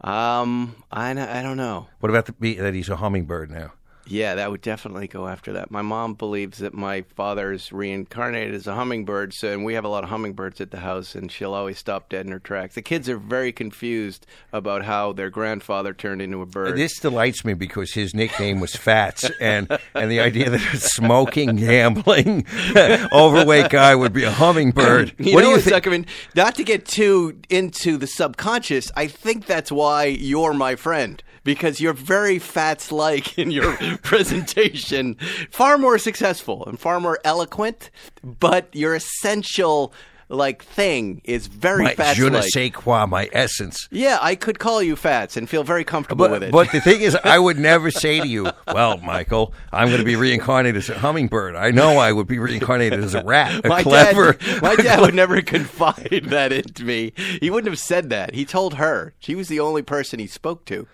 [0.02, 1.88] Um, I, I don't know.
[2.00, 3.72] What about the, that he's a hummingbird now?
[4.08, 5.70] Yeah, that would definitely go after that.
[5.70, 9.84] My mom believes that my father is reincarnated as a hummingbird, so and we have
[9.84, 12.76] a lot of hummingbirds at the house, and she'll always stop dead in her tracks.
[12.76, 16.76] The kids are very confused about how their grandfather turned into a bird.
[16.76, 21.56] This delights me because his nickname was Fats, and and the idea that a smoking,
[21.56, 22.46] gambling,
[23.12, 25.14] overweight guy would be a hummingbird.
[25.18, 25.84] What know do you think?
[25.84, 26.06] Zuckerman?
[26.34, 31.22] Not to get too into the subconscious, I think that's why you're my friend.
[31.46, 35.14] Because you're very fats like in your presentation,
[35.50, 37.90] far more successful and far more eloquent,
[38.22, 39.94] but your essential
[40.28, 42.50] like thing is very My fats je ne like.
[42.50, 43.86] sais quoi, my essence.
[43.92, 46.50] Yeah, I could call you fats and feel very comfortable with it.
[46.50, 50.04] but the thing is, I would never say to you, "Well, Michael, I'm going to
[50.04, 53.64] be reincarnated as a hummingbird." I know I would be reincarnated as a rat.
[53.64, 54.32] A my clever.
[54.32, 57.12] dad, my dad would never confide that into me.
[57.40, 58.34] He wouldn't have said that.
[58.34, 59.14] He told her.
[59.20, 60.88] She was the only person he spoke to.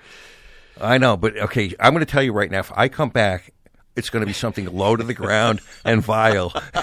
[0.81, 2.61] I know, but okay, I'm going to tell you right now.
[2.61, 3.53] If I come back,
[3.95, 6.53] it's going to be something low to the ground and vile.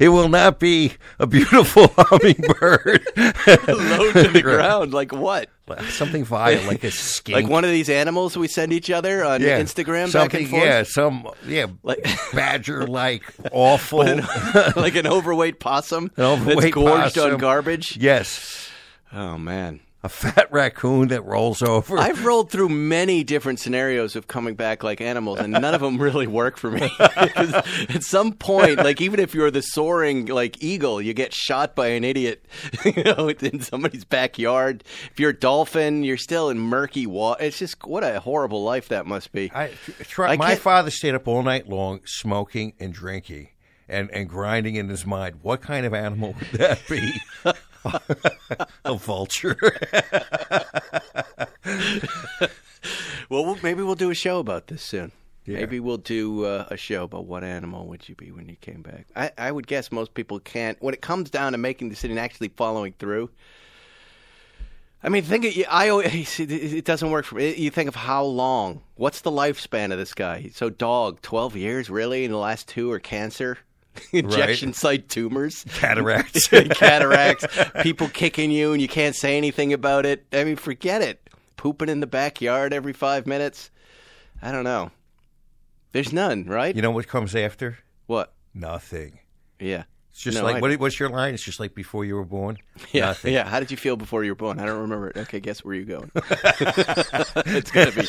[0.00, 3.06] It will not be a beautiful hummingbird.
[3.16, 5.48] Low to the ground, like what?
[5.90, 7.34] something vile, like a skink.
[7.36, 10.50] Like one of these animals we send each other on yeah, Instagram back something, and
[10.50, 10.64] forth?
[10.64, 13.98] Yeah, some yeah, Like- badger-like, awful.
[14.76, 17.96] like an overweight possum An overweight that's gorged on garbage.
[17.96, 18.68] yes,
[19.12, 19.80] Oh man.
[20.04, 21.98] A fat raccoon that rolls over.
[21.98, 25.96] I've rolled through many different scenarios of coming back like animals, and none of them
[25.98, 26.90] really work for me.
[27.00, 31.88] At some point, like even if you're the soaring like eagle, you get shot by
[31.88, 32.44] an idiot,
[32.84, 34.84] you know, in somebody's backyard.
[35.10, 37.42] If you're a dolphin, you're still in murky water.
[37.42, 39.50] It's just what a horrible life that must be.
[39.54, 39.70] I,
[40.02, 43.48] try, I my can't- father stayed up all night long smoking and drinking
[43.88, 45.36] and, and grinding in his mind.
[45.40, 47.12] What kind of animal would that be?
[48.84, 49.56] a vulture.
[53.28, 55.12] Well, we'll maybe we'll do a show about this soon.
[55.46, 55.58] Yeah.
[55.58, 58.80] Maybe we'll do uh, a show about what animal would you be when you came
[58.80, 59.06] back.
[59.14, 60.80] I, I would guess most people can't.
[60.80, 63.30] When it comes down to making the decision, actually following through.
[65.02, 67.54] I mean, think of, I always, it doesn't work for me.
[67.56, 68.80] You think of how long.
[68.94, 70.50] What's the lifespan of this guy?
[70.54, 73.58] So, dog, twelve years, really, In the last two or cancer,
[74.12, 76.46] injection site tumors, Cataracts.
[76.48, 77.46] cataracts,
[77.82, 80.26] people kicking you, and you can't say anything about it.
[80.32, 81.28] I mean, forget it.
[81.56, 83.70] Pooping in the backyard every five minutes.
[84.42, 84.90] I don't know.
[85.92, 86.74] There's none, right?
[86.74, 87.78] you know what comes after?
[88.06, 88.32] what?
[88.52, 89.20] Nothing.
[89.58, 89.84] Yeah.
[90.14, 91.34] It's just No, like, what, what's your line?
[91.34, 92.56] It's just like before you were born?
[92.92, 93.34] Yeah, Nothing.
[93.34, 93.48] yeah.
[93.48, 94.60] How did you feel before you were born?
[94.60, 95.16] I don't remember it.
[95.16, 96.10] Okay, guess where you going?
[96.14, 98.06] it's gonna be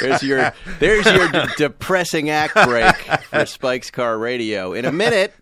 [0.00, 2.94] there's your there's your de- depressing act break
[3.30, 4.72] for Spike's Car Radio.
[4.72, 5.32] In a minute,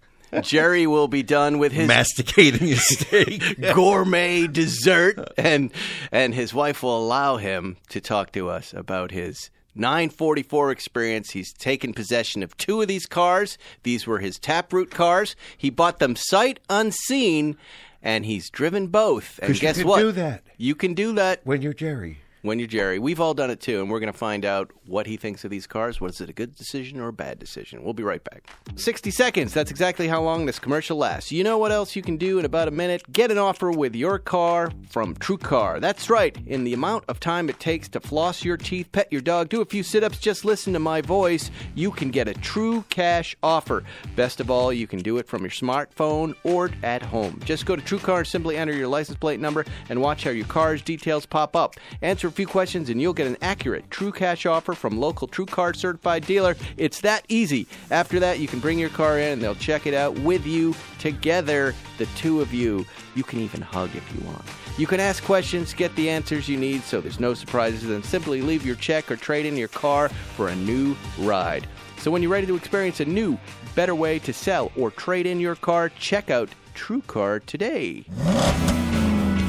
[0.42, 3.61] Jerry will be done with his Masticating a steak.
[3.75, 5.72] gourmet dessert, and
[6.11, 11.30] and his wife will allow him to talk to us about his 944 experience.
[11.30, 13.56] He's taken possession of two of these cars.
[13.82, 15.35] These were his taproot cars.
[15.56, 17.56] He bought them sight unseen,
[18.02, 19.38] and he's driven both.
[19.38, 20.00] And 'Cause you guess can what?
[20.00, 20.42] do that.
[20.58, 22.18] You can do that when you're Jerry.
[22.42, 22.98] When you're Jerry.
[22.98, 25.50] We've all done it too, and we're going to find out what he thinks of
[25.50, 26.00] these cars.
[26.00, 27.83] Was it a good decision or a bad decision?
[27.83, 28.50] We'll be right back.
[28.74, 29.55] 60 seconds.
[29.55, 31.31] That's exactly how long this commercial lasts.
[31.31, 33.11] You know what else you can do in about a minute?
[33.12, 35.81] Get an offer with your car from TrueCar.
[35.81, 36.37] That's right.
[36.46, 39.61] In the amount of time it takes to floss your teeth, pet your dog, do
[39.61, 43.37] a few sit ups, just listen to my voice, you can get a true cash
[43.42, 43.85] offer.
[44.16, 47.40] Best of all, you can do it from your smartphone or at home.
[47.44, 50.46] Just go to TrueCar and simply enter your license plate number and watch how your
[50.46, 51.76] car's details pop up.
[52.00, 55.76] Answer a few questions and you'll get an accurate true cash offer from local TrueCar
[55.76, 56.56] certified dealer.
[56.78, 57.66] It's that easy.
[57.90, 60.74] After that, you can bring your car in and they'll check it out with you
[60.98, 62.86] together, the two of you.
[63.14, 64.42] You can even hug if you want.
[64.78, 68.40] You can ask questions, get the answers you need so there's no surprises, and simply
[68.40, 71.66] leave your check or trade in your car for a new ride.
[71.98, 73.38] So when you're ready to experience a new,
[73.74, 78.06] better way to sell or trade in your car, check out TrueCar today.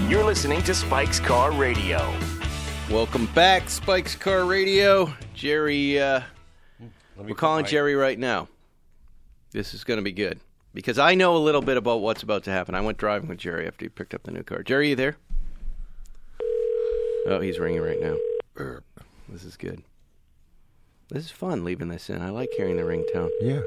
[0.10, 2.14] You're listening to Spike's Car Radio.
[2.94, 5.12] Welcome back, Spike's Car Radio.
[5.34, 6.22] Jerry, uh,
[7.18, 8.50] we're calling Jerry right now.
[9.52, 10.40] This is going to be good
[10.76, 12.76] because I know a little bit about what's about to happen.
[12.76, 14.62] I went driving with Jerry after he picked up the new car.
[14.62, 15.18] Jerry, you there?
[17.26, 18.16] Oh, he's ringing right now.
[19.28, 19.82] This is good.
[21.10, 22.22] This is fun leaving this in.
[22.22, 23.32] I like hearing the ringtone.
[23.42, 23.62] Yeah.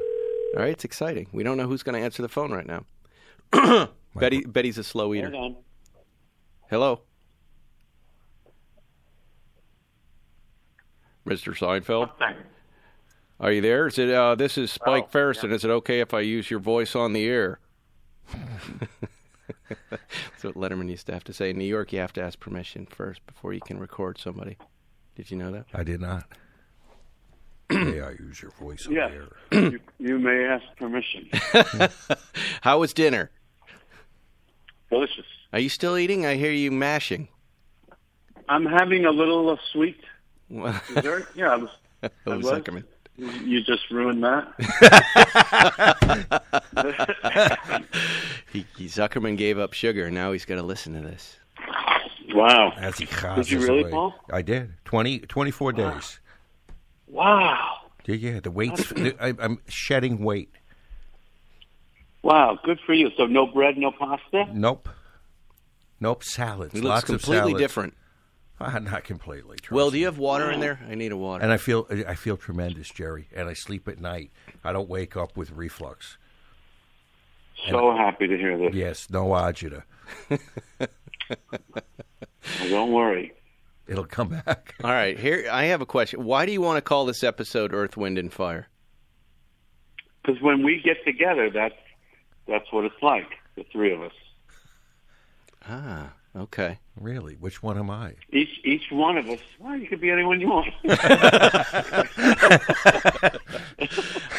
[0.55, 1.27] All right, it's exciting.
[1.33, 3.89] We don't know who's going to answer the phone right now.
[4.15, 5.31] Betty, Betty's a slow eater.
[5.31, 5.55] Hold on.
[6.69, 7.01] Hello.
[11.27, 11.55] Mr.
[11.55, 12.09] Seinfeld?
[13.39, 13.87] Are you there?
[13.87, 15.51] Is it uh this is Spike Oh, Feresten.
[15.51, 17.59] Is it okay if I use your voice on the air?
[19.69, 21.51] That's what Letterman used to have to say.
[21.51, 24.57] In New York you have to ask permission first before you can record somebody.
[25.15, 25.65] Did you know that?
[25.73, 26.25] I did not.
[27.69, 29.09] May I use your voice on Yeah.
[29.09, 29.71] the air?
[29.71, 31.29] you, you may ask permission.
[32.61, 33.29] How was dinner?
[34.89, 35.25] Delicious.
[35.53, 36.25] Are you still eating?
[36.25, 37.27] I hear you mashing.
[38.47, 40.07] I'm having a little uh, sweet Well,
[40.49, 41.27] dessert.
[41.35, 41.69] Yeah, I was.
[42.03, 42.45] I was.
[42.45, 42.83] Zuckerman.
[43.17, 44.47] You you just ruined that.
[48.53, 50.09] He, he, Zuckerman gave up sugar.
[50.09, 51.37] Now he's got to listen to this.
[52.33, 52.71] wow.
[52.77, 53.91] As he Did you really, away.
[53.91, 54.13] Paul?
[54.31, 54.73] I did.
[54.85, 56.19] 20, 24 days.
[57.07, 57.79] Wow.
[58.05, 58.39] Yeah, yeah.
[58.39, 58.93] The weight's.
[59.19, 60.49] I, I'm shedding weight.
[62.23, 62.57] Wow.
[62.63, 63.09] Good for you.
[63.17, 64.45] So no bread, no pasta.
[64.53, 64.87] Nope.
[65.99, 66.23] Nope.
[66.23, 66.73] Salads.
[66.73, 67.59] He looks Lots completely of salads.
[67.59, 67.93] different.
[68.61, 69.57] Ah, not completely.
[69.57, 70.79] trust Well, do you have water in there?
[70.89, 71.43] I need a water.
[71.43, 73.27] And I feel I feel tremendous, Jerry.
[73.35, 74.31] And I sleep at night.
[74.63, 76.17] I don't wake up with reflux.
[77.69, 78.73] So happy to hear this.
[78.73, 79.83] Yes, no agita.
[82.61, 83.33] Well, don't worry.
[83.87, 84.75] it'll come back.
[84.83, 86.23] All right, here I have a question.
[86.23, 88.67] Why do you want to call this episode Earth, Wind, and Fire?
[90.23, 91.75] Because when we get together, that's
[92.47, 93.29] that's what it's like.
[93.55, 94.13] The three of us.
[95.67, 96.79] Ah, okay.
[96.99, 97.35] Really?
[97.35, 98.13] Which one am I?
[98.31, 99.39] Each each one of us.
[99.59, 100.73] Well, you could be anyone you want.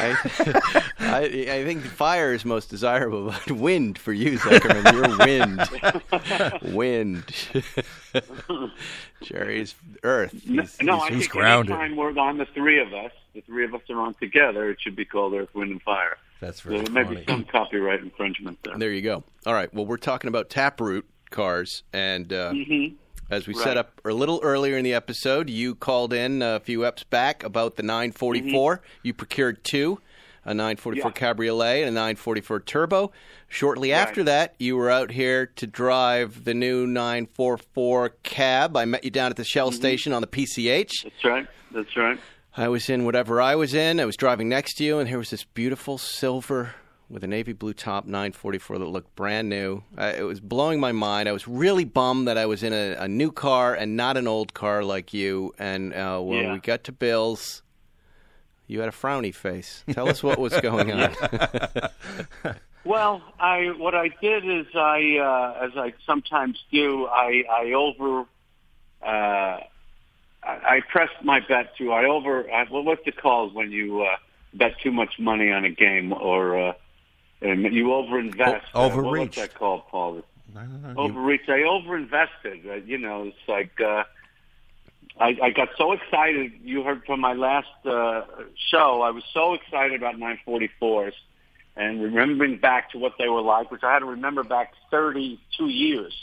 [0.01, 0.15] I,
[0.99, 4.91] I, I think fire is most desirable, but wind for you, Zuckerman.
[4.93, 5.17] You're
[6.63, 6.73] wind.
[6.75, 8.71] wind.
[9.23, 10.33] Jerry's earth.
[10.45, 11.75] No, He's- no he's- I he's think grounded.
[11.75, 14.79] anytime we're on the three of us, the three of us are on together, it
[14.81, 16.17] should be called Earth, Wind, and Fire.
[16.41, 17.15] That's So very there may funny.
[17.17, 18.77] be some copyright infringement there.
[18.77, 19.23] There you go.
[19.45, 19.73] All right.
[19.73, 22.93] Well, we're talking about Taproot cars, and uh, Mhm.
[23.29, 23.63] as we Right.
[23.63, 27.43] set up a little earlier in the episode, you called in a few eps back
[27.43, 28.81] about the 944.
[29.03, 29.99] You procured two,
[30.45, 31.13] a 944 Yeah.
[31.13, 33.11] Cabriolet and a 944 Turbo.
[33.47, 38.75] Shortly after that, you were out here to drive the new 944 cab.
[38.77, 41.03] I met you down at the Shell station on the PCH.
[41.03, 41.47] That's right.
[41.71, 42.19] That's right.
[42.57, 43.99] I was in whatever I was in.
[43.99, 46.75] I was driving next to you, and here was this beautiful silver
[47.09, 49.81] with a navy blue top 944 that looked brand new.
[49.97, 51.27] Uh, it was blowing my mind.
[51.27, 54.27] I was really bummed that I was in a, a new car and not an
[54.27, 55.53] old car like you.
[55.57, 56.53] And uh, when Yeah.
[56.53, 57.63] we got to Bill's,
[58.67, 59.83] you had a frowny face.
[59.91, 61.15] Tell us what was going on.
[62.85, 68.21] Well, I what I did is I, uh, as I sometimes do, I, I over,
[69.01, 69.61] uh, I,
[70.43, 71.91] I pressed my bet too.
[71.91, 74.15] I over, I, well, what's it called when you uh,
[74.53, 76.73] bet too much money on a game or uh,
[77.41, 78.61] and you overinvest?
[78.73, 79.37] O- Uh, what- overreached.
[79.37, 80.21] what's that called, Paul?
[80.53, 80.89] Don't know.
[80.91, 81.47] You- overreach.
[81.47, 82.69] I overinvested.
[82.69, 84.03] Uh, you know, it's like uh,
[85.19, 86.53] I, I got so excited.
[86.63, 88.23] You heard from my last uh,
[88.71, 89.01] show.
[89.01, 91.13] I was so excited about 944s
[91.75, 95.67] and remembering back to what they were like, which I had to remember back 32
[95.69, 96.13] years,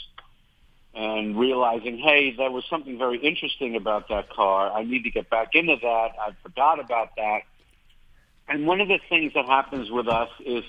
[0.93, 4.71] and realizing, hey, there was something very interesting about that car.
[4.71, 6.09] I need to get back into that.
[6.19, 7.41] I forgot about that.
[8.47, 10.63] And one of the things that happens with us is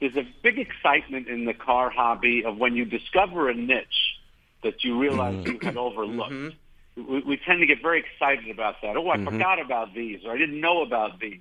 [0.00, 3.86] is a big excitement in the car hobby of when you discover a niche
[4.62, 6.56] that you realize you had overlooked.
[6.96, 8.96] We, we tend to get very excited about that.
[8.96, 11.40] Oh, I forgot about these, or I didn't know about these.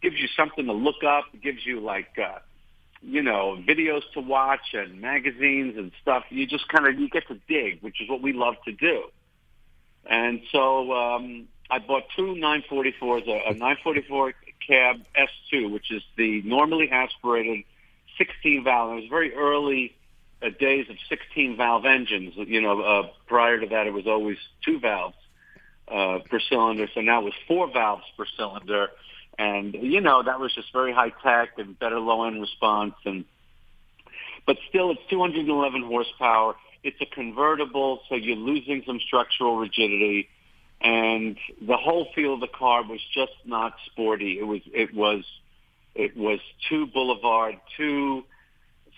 [0.00, 1.24] Gives you something to look up.
[1.42, 2.38] Gives you like, uh,
[3.02, 6.24] you know, videos to watch and magazines and stuff.
[6.30, 9.04] You just kind of you get to dig, which is what we love to do.
[10.04, 14.34] And so um, I bought two 944s, a, a 944
[14.66, 17.64] cab S2, which is the normally aspirated
[18.18, 18.92] 16 valve.
[18.92, 19.94] It was very early
[20.42, 22.34] uh, days of 16 valve engines.
[22.36, 25.16] You know, uh, prior to that, it was always two valves
[25.88, 26.88] uh, per cylinder.
[26.94, 28.88] So now it was four valves per cylinder.
[29.38, 32.94] And, you know, that was just very high tech and better low end response.
[33.04, 33.24] And,
[34.46, 36.54] but still it's 211 horsepower.
[36.82, 40.28] It's a convertible, so you're losing some structural rigidity.
[40.80, 44.38] And the whole feel of the car was just not sporty.
[44.38, 45.24] It was, it was,
[45.94, 48.24] it was too boulevard, too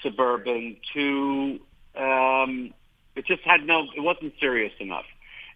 [0.03, 1.61] suburban, too,
[1.97, 2.73] um,
[3.17, 5.05] it just had no, it wasn't serious enough.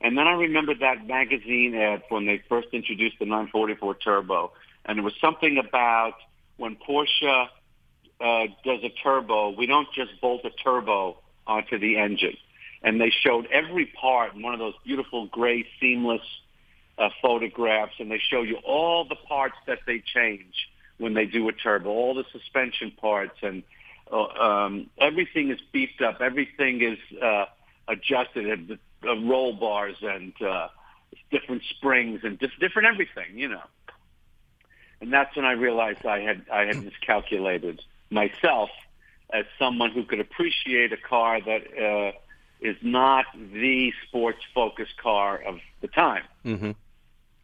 [0.00, 4.52] And then I remembered that magazine ad when they first introduced the 944 Turbo,
[4.84, 6.14] and it was something about
[6.56, 7.48] when Porsche
[8.20, 12.36] uh, does a turbo, we don't just bolt a turbo onto the engine.
[12.82, 16.22] And they showed every part in one of those beautiful gray seamless
[16.96, 20.54] uh, photographs, and they show you all the parts that they change
[20.98, 23.62] when they do a turbo, all the suspension parts, and
[24.12, 26.20] uh, um, everything is beefed up.
[26.20, 27.46] Everything is uh,
[27.86, 30.68] adjusted, and the uh, roll bars and uh,
[31.30, 33.62] different springs and just different everything, you know.
[35.00, 37.80] And that's when I realized I had I had miscalculated
[38.10, 38.70] myself
[39.32, 42.12] as someone who could appreciate a car that uh,
[42.60, 46.24] is not the sports focused car of the time.
[46.42, 46.72] hmm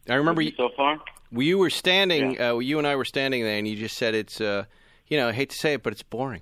[0.09, 0.99] I remember you, so far.
[1.37, 2.39] You were standing.
[2.39, 4.39] Uh, you and I were standing there, and you just said it's.
[4.41, 4.65] Uh,
[5.07, 6.41] you know, I hate to say it, but it's boring.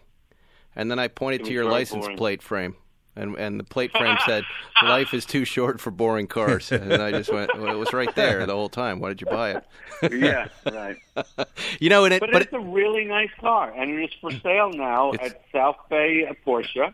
[0.75, 2.17] And then I pointed It to your license boring.
[2.17, 2.75] plate frame,
[3.15, 4.43] and and the plate frame said,
[4.82, 8.13] "Life is too short for boring cars." And I just went, well, "It was right
[8.15, 8.99] there the whole time.
[8.99, 9.63] Why did you buy it?"
[10.13, 10.95] yeah, right.
[11.79, 14.32] you know, and it, But, but it's a really nice car, and it is for
[14.32, 16.93] sale now at South Bay Porsche.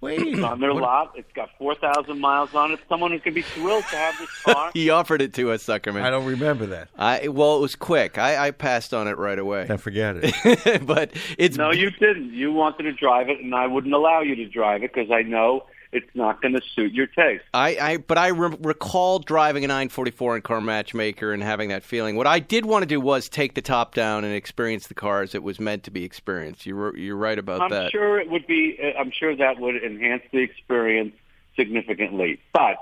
[0.00, 1.12] Wait, It's on their what- lot.
[1.16, 2.80] It's got 4,000 miles on it.
[2.88, 4.70] Someone who could be thrilled to have this car.
[4.74, 6.00] he offered it to us, Zuckerman.
[6.02, 6.88] I don't remember that.
[6.96, 8.16] I well, it was quick.
[8.16, 9.66] I, I passed on it right away.
[9.68, 10.82] I forget it.
[10.86, 12.32] but it's No, you didn't.
[12.32, 15.22] You wanted to drive it, and I wouldn't allow you to drive it because I
[15.22, 17.42] know it's not going to suit your taste.
[17.52, 21.82] I, I but I re- recall driving a 944 in Car Matchmaker and having that
[21.82, 22.14] feeling.
[22.16, 25.22] What I did want to do was take the top down and experience the car
[25.22, 26.64] as it was meant to be experienced.
[26.66, 27.90] You're you're right about I'm that.
[27.90, 28.78] sure it would be.
[28.82, 31.14] uh, I'm sure that would enhance the experience
[31.56, 32.40] significantly.
[32.52, 32.76] But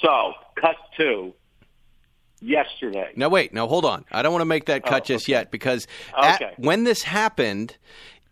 [0.00, 1.34] So, cut to
[2.40, 3.10] yesterday.
[3.16, 4.04] Now wait, now hold on.
[4.10, 5.32] I don't want to make that cut Oh, just okay.
[5.32, 7.76] yet because at- when this happened,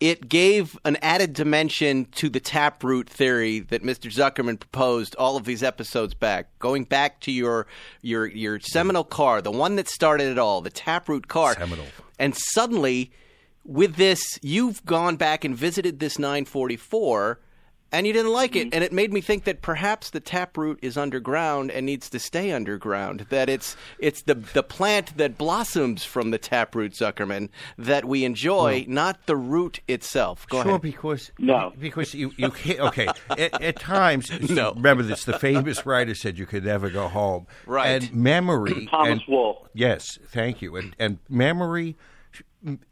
[0.02, 4.12] it gave an added dimension to the taproot theory that Mr.
[4.12, 7.68] Zuckerman proposed all of these episodes back, going back to your
[8.00, 11.54] your your seminal car, the one that started it all, the taproot car.
[11.54, 11.86] Seminal.
[12.18, 13.12] And suddenly,
[13.64, 17.38] with this, you've gone back and visited this 944.
[17.92, 20.96] And you didn't like it, and it made me think that perhaps the taproot is
[20.96, 23.26] underground and needs to stay underground.
[23.28, 28.86] That it's it's the the plant that blossoms from the taproot, Zuckerman, that we enjoy,
[28.88, 30.46] not the root itself.
[30.48, 30.80] Go sure, ahead.
[30.82, 31.72] because No.
[31.78, 32.80] because you you can't.
[32.80, 34.72] Okay, at, at times, No.
[34.72, 37.46] Remember this: the famous writer said you could never go home.
[37.66, 38.02] Right.
[38.02, 38.86] And memory.
[38.90, 39.68] Thomas and, Wolfe.
[39.74, 40.76] Yes, thank you.
[40.76, 41.96] And and memory,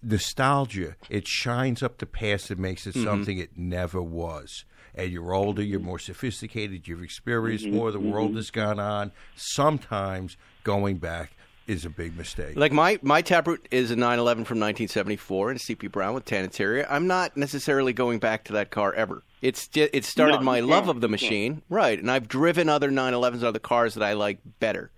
[0.03, 0.97] nostalgia.
[1.09, 3.01] It shines up the past and makes Mm-hmm.
[3.01, 4.65] it something it never was.
[4.95, 7.77] And you're older, you're more sophisticated, you've experienced Mm-hmm.
[7.77, 7.91] more.
[7.93, 9.13] The world has gone on.
[9.37, 11.33] Sometimes going back
[11.67, 12.57] is a big mistake.
[12.57, 16.87] Like my my taproot is a 911 from 1974 and CP Brown with tan interior.
[16.91, 19.23] I'm not necessarily going back to that car ever.
[19.43, 21.99] It's ju- it started No, my love of the machine, right?
[21.99, 24.91] And I've driven other 911s, other cars that I like better.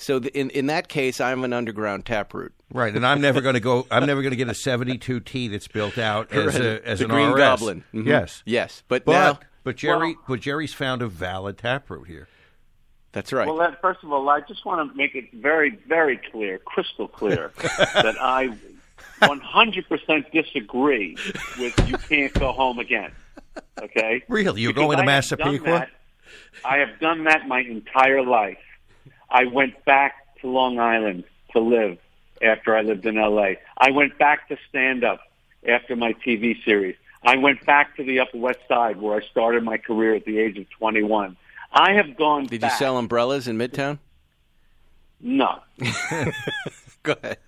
[0.00, 2.52] So the, in in that case, I'm an underground taproot.
[2.72, 3.86] Right, and I'm never going to go.
[3.90, 7.06] I'm never going to get a 72 T that's built out as a as The
[7.06, 7.36] an Green RS.
[7.38, 7.84] Goblin.
[7.92, 8.06] Mhm.
[8.06, 12.28] Yes, Yes, but, but now but Jerry but Jerry's found a valid taproot here.
[13.12, 13.46] that's right.
[13.48, 17.08] Well, that, first of all, I just want to make it very, very clear, crystal
[17.08, 18.50] clear, that I
[19.22, 21.16] 100% disagree
[21.58, 23.10] with you can't go home again.
[23.80, 24.22] Okay?
[24.28, 25.88] Really, you're Because going to I Massapequa?
[26.64, 28.58] I have done that my entire life.
[29.30, 31.98] I went back to Long Island to live
[32.42, 33.58] after I lived in L.A.
[33.76, 35.20] I went back to stand up
[35.68, 36.96] after my TV series.
[37.22, 40.38] I went back to the Upper West Side where I started my career at the
[40.38, 41.36] age of 21.
[41.72, 43.98] I have gone Did you sell umbrellas in Midtown?
[45.20, 45.58] No.
[47.02, 47.38] Go ahead.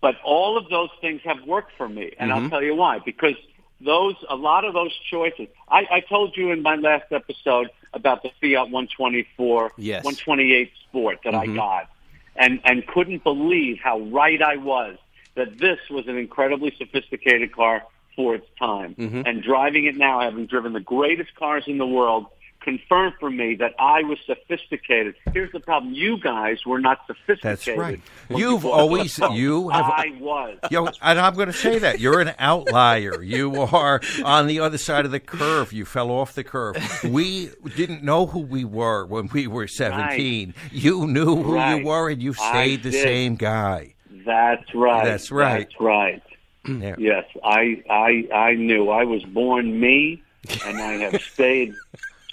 [0.00, 2.44] But all of those things have worked for me, and Mm-hmm.
[2.44, 2.98] I'll tell you why.
[2.98, 3.36] Because
[3.80, 5.46] those, a lot of those choices.
[5.68, 10.04] I, I told you in my last episode about the Fiat 124, Yes.
[10.04, 11.38] 128 Sport that Mhm.
[11.38, 11.90] I got,
[12.36, 14.96] and and couldn't believe how right I was
[15.34, 17.84] that this was an incredibly sophisticated car
[18.14, 18.94] for its time.
[18.96, 19.26] Mhm.
[19.26, 22.26] And driving it now, having driven the greatest cars in the world,
[22.62, 25.14] confirmed for me that I was sophisticated.
[25.32, 27.42] Here's the problem: you guys were not sophisticated.
[27.42, 28.00] That's right.
[28.28, 30.58] when You've you always- you have- I was.
[30.70, 33.22] Yo, and I'm going to say that you're an outlier.
[33.22, 35.72] You are on the other side of the curve.
[35.72, 36.76] You fell off the curve.
[37.04, 40.54] We didn't know who we were when we were 17.
[40.70, 41.76] You knew who Right.
[41.80, 43.02] you were, and you I stayed the did.
[43.02, 43.94] same guy.
[44.24, 45.04] That's right.
[45.04, 45.68] That's right.
[45.68, 46.22] That's right.
[46.68, 46.94] Yeah.
[46.96, 50.22] Yes, I, I, I knew I was born me,
[50.64, 51.74] and I have stayed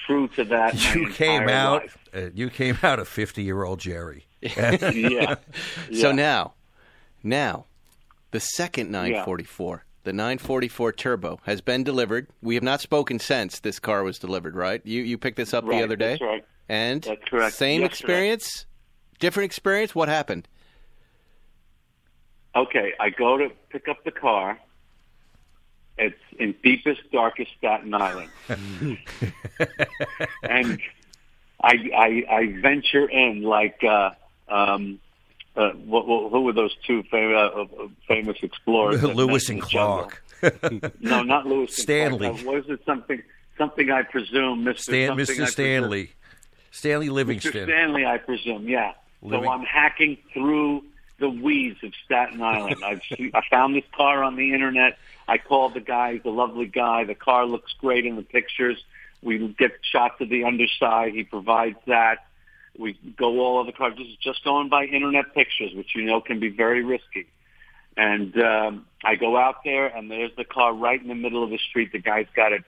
[0.10, 0.74] true to that.
[0.96, 1.84] You came out.
[2.14, 4.26] Uh, you came out a 50 year old Jerry.
[4.42, 5.36] Yeah.
[5.94, 6.54] So now,
[7.24, 7.66] now,
[8.32, 12.28] the second 944, the 944 Turbo, has been delivered.
[12.42, 14.82] We have not spoken since this car was delivered, right?
[14.84, 16.46] You you picked this up the other day, that's right.
[16.68, 17.56] and That's correct.
[17.56, 17.94] Same Yesterday.
[18.04, 18.66] experience,
[19.20, 19.94] different experience.
[19.94, 20.48] What happened?
[22.56, 24.60] Okay, I go to pick up the car.
[26.00, 28.30] It's in deepest, darkest Staten Island,
[30.44, 30.80] and
[31.62, 34.12] I, I I venture in like uh,
[34.48, 35.00] um,
[35.56, 39.04] uh, what, what, who were those two famous, uh, uh, famous explorers?
[39.04, 39.62] Lewis and?
[39.62, 40.24] Clark.
[41.02, 41.72] No, not Lewis.
[41.78, 42.30] and Stanley.
[42.30, 42.42] Clark.
[42.48, 43.22] Uh, was it something?
[43.58, 44.84] Something I presume, Mister.
[44.84, 45.26] Stan, Mr.
[45.26, 45.48] presume.
[45.48, 46.12] Stanley.
[46.72, 47.12] Stanley Mr.
[47.12, 47.64] Livingstone.
[47.66, 48.70] Stanley, I presume.
[48.70, 48.94] Yeah.
[49.22, 50.86] Living- So I'm hacking through
[51.18, 52.78] the weeds of Staten Island.
[52.86, 53.02] I've
[53.34, 54.98] I found this car on the internet.
[55.30, 56.14] I called the guy.
[56.14, 57.04] He's a lovely guy.
[57.04, 58.78] The car looks great in the pictures.
[59.22, 61.14] We get shots of the underside.
[61.14, 62.26] He provides that.
[62.78, 63.92] We go all over the car.
[63.92, 67.28] This is just going by internet pictures, which you know can be very risky.
[67.98, 71.50] And um, I go out there, and there's the car right in the middle of
[71.50, 71.92] the street.
[71.92, 72.64] The guy's got it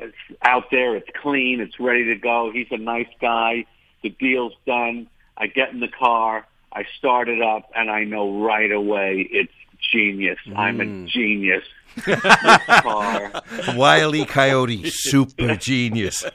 [0.00, 0.96] it's out there.
[0.96, 1.60] It's clean.
[1.60, 2.50] It's ready to go.
[2.52, 3.64] He's a nice guy.
[4.02, 5.08] The deal's done.
[5.36, 6.46] I get in the car.
[6.72, 9.52] I start it up, and I know right away it's
[9.92, 10.38] genius.
[10.56, 11.64] I'm a genius.
[12.06, 13.32] this car.
[13.74, 16.24] Wiley Coyote, super genius.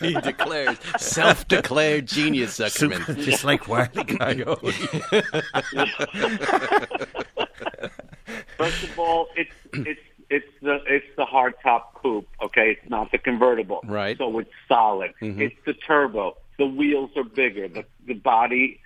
[0.00, 3.22] He declares self-declared genius, Zuckerman.
[3.24, 4.72] Just like Wiley Coyote.
[8.56, 12.28] First of all, it's it's it's the it's the hardtop coupe.
[12.42, 13.80] Okay, it's not the convertible.
[13.84, 14.16] Right.
[14.18, 15.12] So it's solid.
[15.20, 15.40] Mhm.
[15.40, 16.36] It's the turbo.
[16.58, 17.68] The wheels are bigger.
[17.68, 18.80] The the body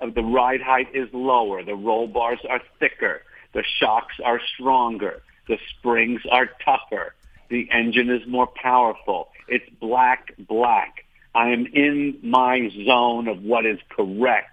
[0.00, 1.62] the ride height is lower.
[1.62, 3.22] The roll bars are thicker.
[3.52, 5.22] The shocks are stronger.
[5.48, 7.14] The springs are tougher.
[7.48, 9.28] The engine is more powerful.
[9.48, 11.04] It's black, black.
[11.34, 14.50] I am in my zone of what is correct.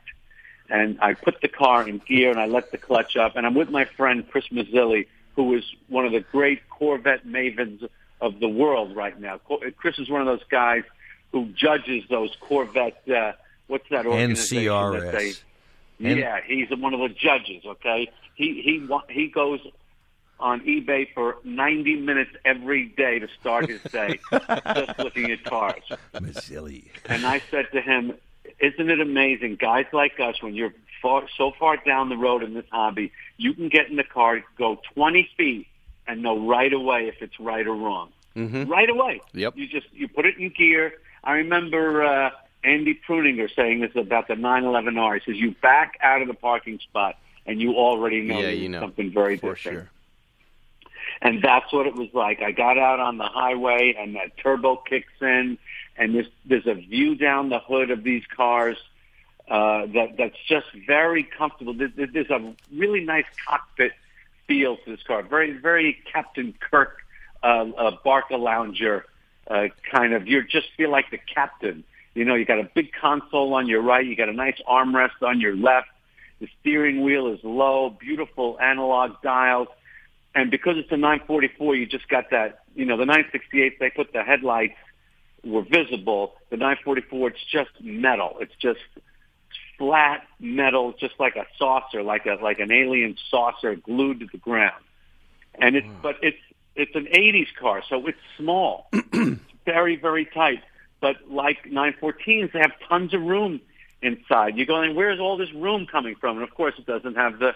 [0.70, 3.36] And I put the car in gear and I let the clutch up.
[3.36, 7.88] And I'm with my friend Chris Mazzilli, who is one of the great Corvette mavens
[8.22, 9.40] of the world right now.
[9.78, 10.84] Chris is one of those guys
[11.32, 13.02] who judges those Corvette.
[13.10, 13.34] Uh,
[13.74, 14.58] what's that organization?
[14.60, 15.02] NCRS.
[15.02, 15.12] That
[16.00, 17.64] they, yeah, he's one of the judges.
[17.66, 19.60] Okay, he he he goes
[20.40, 25.84] on eBay for 90 minutes every day to start his day, just looking at cars.
[26.14, 26.86] Mazzilli.
[27.06, 28.14] And I said to him,
[28.60, 32.54] "Isn't it amazing, guys like us, when you're far, so far down the road in
[32.54, 35.68] this hobby, you can get in the car, go 20 feet,
[36.08, 38.10] and know right away if it's right or wrong.
[38.36, 38.70] Mhm.
[38.70, 39.22] Right away.
[39.34, 39.58] Yep.
[39.58, 40.94] You just you put it in gear.
[41.24, 42.32] I remember uh,
[42.64, 45.20] Andy Preuninger saying this about the 911R.
[45.22, 48.70] He says you back out of the parking spot and you already know Yeah, you
[48.70, 49.78] know, something very for different.
[49.80, 49.90] sure.
[51.22, 52.42] And that's what it was like.
[52.42, 55.58] I got out on the highway and that turbo kicks in
[55.98, 58.78] and there's, there's a view down the hood of these cars
[59.50, 61.74] uh, that, that's just very comfortable.
[61.74, 63.92] There- there- There's a really nice cockpit
[64.48, 65.22] feel to this car.
[65.22, 66.98] Very, very Captain Kirk,
[67.44, 69.06] uh, uh, Barca Lounger,
[69.48, 70.28] uh, kind of.
[70.28, 71.84] You just feel like the captain.
[72.16, 74.06] You know, you got a big console on your right.
[74.06, 75.88] You got a nice armrest on your left.
[76.40, 79.68] The steering wheel is low, beautiful analog dials.
[80.36, 84.14] And because it's a 944, you just got that, you know, the 968, they put
[84.14, 84.78] the headlights
[85.44, 86.36] were visible.
[86.50, 88.38] The 944, it's just metal.
[88.40, 88.80] It's just
[89.78, 94.38] flat metal, just like a saucer, like a, like an alien saucer glued to the
[94.38, 94.84] ground.
[95.56, 96.02] And it's, mm.
[96.02, 96.38] but it's,
[96.76, 98.88] it's an 80s car, so it's small.
[98.94, 100.64] it's very, very tight.
[101.04, 103.60] But like 914s, they have tons of room
[104.02, 104.56] inside.
[104.56, 106.38] You're going, where's all this room coming from?
[106.38, 107.52] And of course, it doesn't have the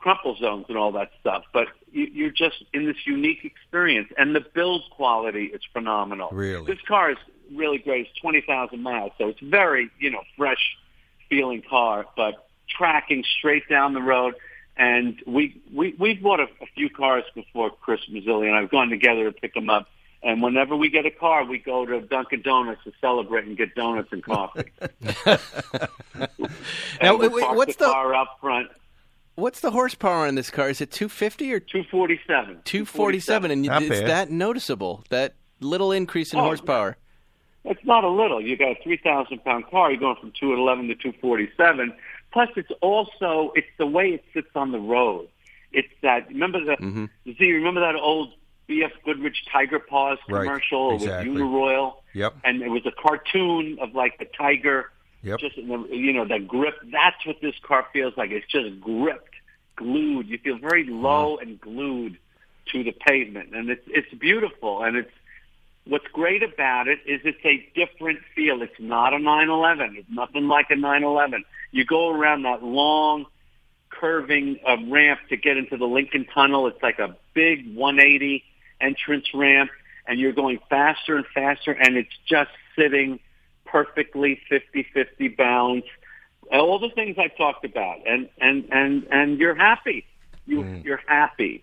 [0.00, 1.44] crumple zones and all that stuff.
[1.52, 6.30] But you, you're just in this unique experience, and the build quality is phenomenal.
[6.32, 6.66] Really?
[6.66, 7.18] this car is
[7.54, 8.08] really great.
[8.08, 10.76] It's 20,000 miles, so it's very you know fresh
[11.30, 14.34] feeling car, but tracking straight down the road.
[14.76, 18.88] And we we we've bought a, a few cars before Chris Mazzilli and I've gone
[18.90, 19.86] together to pick them up.
[20.22, 23.74] And whenever we get a car, we go to Dunkin' Donuts to celebrate and get
[23.76, 24.64] donuts and coffee.
[27.00, 28.68] Now, and wait, we'll wait, park what's the the- car up front?
[29.36, 30.68] What's the horsepower on this car?
[30.68, 32.62] Is it 250 or 247.
[32.64, 33.50] 247?
[33.52, 34.08] And Not it's bad.
[34.08, 36.96] that noticeable, that little increase in Oh, horsepower.
[37.64, 38.40] It's not a little.
[38.40, 39.92] You got a three thousand pound car.
[39.92, 41.92] You're going from two eleven to two forty seven.
[42.32, 45.28] Plus, it's also it's the way it sits on the road.
[45.72, 47.04] It's that remember the Mm-hmm.
[47.38, 47.52] Z.
[47.52, 48.32] Remember that old
[48.68, 48.92] B.F.
[49.04, 51.30] Goodrich Tiger Paws Right, commercial exactly.
[51.30, 51.94] with Uniroyal?
[52.12, 52.36] Yep.
[52.44, 54.90] And it was a cartoon of like the tiger.
[55.22, 55.40] Yep.
[55.40, 56.74] Just in the, you know that grip.
[56.92, 58.30] That's what this car feels like.
[58.30, 59.34] It's just gripped,
[59.74, 60.28] glued.
[60.28, 62.18] You feel very low and glued
[62.72, 64.84] to the pavement, and it's it's beautiful.
[64.84, 65.10] And it's
[65.86, 68.62] what's great about it is it's a different feel.
[68.62, 69.96] It's not a 911.
[69.98, 71.44] It's nothing like a 911.
[71.72, 73.26] You go around that long,
[73.90, 76.68] curving uh, ramp to get into the Lincoln Tunnel.
[76.68, 78.44] It's like a big 180
[78.80, 79.70] entrance ramp,
[80.06, 83.20] and you're going faster and faster, and it's just sitting
[83.64, 85.84] perfectly 50-50 bounds.
[86.50, 90.06] All the things I've talked about, and and and and you're happy.
[90.46, 90.84] You mm.
[90.84, 91.62] you're happy.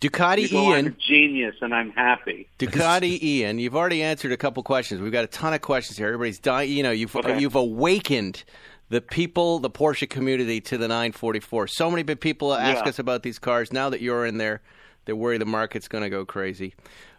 [0.00, 2.48] Ducati You go, a Ian, genius, and I'm happy.
[2.58, 5.00] Ducati Ian, you've already answered a couple questions.
[5.00, 6.06] We've got a ton of questions here.
[6.08, 6.70] Everybody's dying.
[6.70, 7.38] You know, you've Okay.
[7.38, 8.44] you've awakened
[8.90, 11.66] the people, the Porsche community to the 944.
[11.66, 12.88] So many people ask Yeah.
[12.88, 13.72] us about these cars.
[13.72, 14.62] Now that you're in there,
[15.08, 16.74] they worry the market's going to go crazy.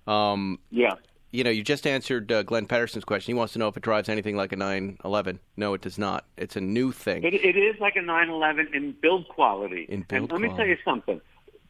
[0.06, 0.94] Um, Yeah.
[1.32, 3.34] you know, you just answered uh, Glenn Pedersen's question.
[3.34, 5.40] He wants to know if it drives anything like a 911.
[5.58, 6.26] No, it does not.
[6.38, 7.24] It's a new thing.
[7.24, 9.88] It, it is like a 911 in build quality.
[9.90, 11.20] In build and let me tell you something.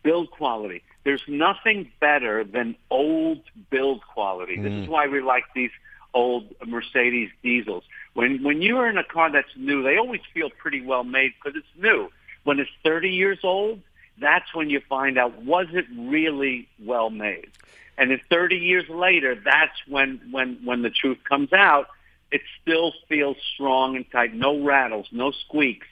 [0.03, 0.83] Build quality.
[1.05, 3.39] There's nothing better than old
[3.69, 4.59] build quality.
[4.59, 5.71] This is why we like these
[6.13, 7.83] old Mercedes diesels.
[8.13, 11.57] When when you're in a car that's new, they always feel pretty well made because
[11.57, 12.09] it's new.
[12.43, 13.81] When it's 30 years old,
[14.19, 17.49] that's when you find out was it really well made.
[17.97, 21.87] And then 30 years later, that's when when when the truth comes out.
[22.31, 24.35] It still feels strong and tight.
[24.35, 25.87] No rattles, no squeaks.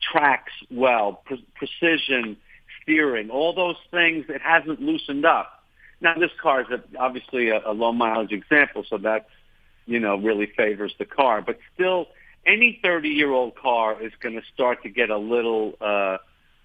[0.00, 2.36] Tracks well, pre- precision,
[2.82, 4.26] steering, all those things.
[4.28, 5.64] It hasn't loosened up.
[6.00, 9.28] Now this car is a, obviously a, a low mileage example, so that's
[9.86, 11.42] you know really favors the car.
[11.42, 12.06] But still,
[12.46, 16.18] any 30 year old car is going to start to get a little uh,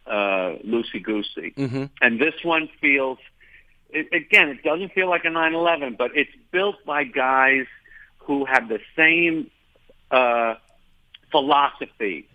[0.08, 1.54] uh, loosey goosey.
[1.56, 3.20] hmm And this one feels,
[3.90, 7.66] it, again, it doesn't feel like a 911, but it's built by guys
[8.18, 9.50] who have the same
[10.12, 10.56] uh,
[11.32, 12.28] philosophy.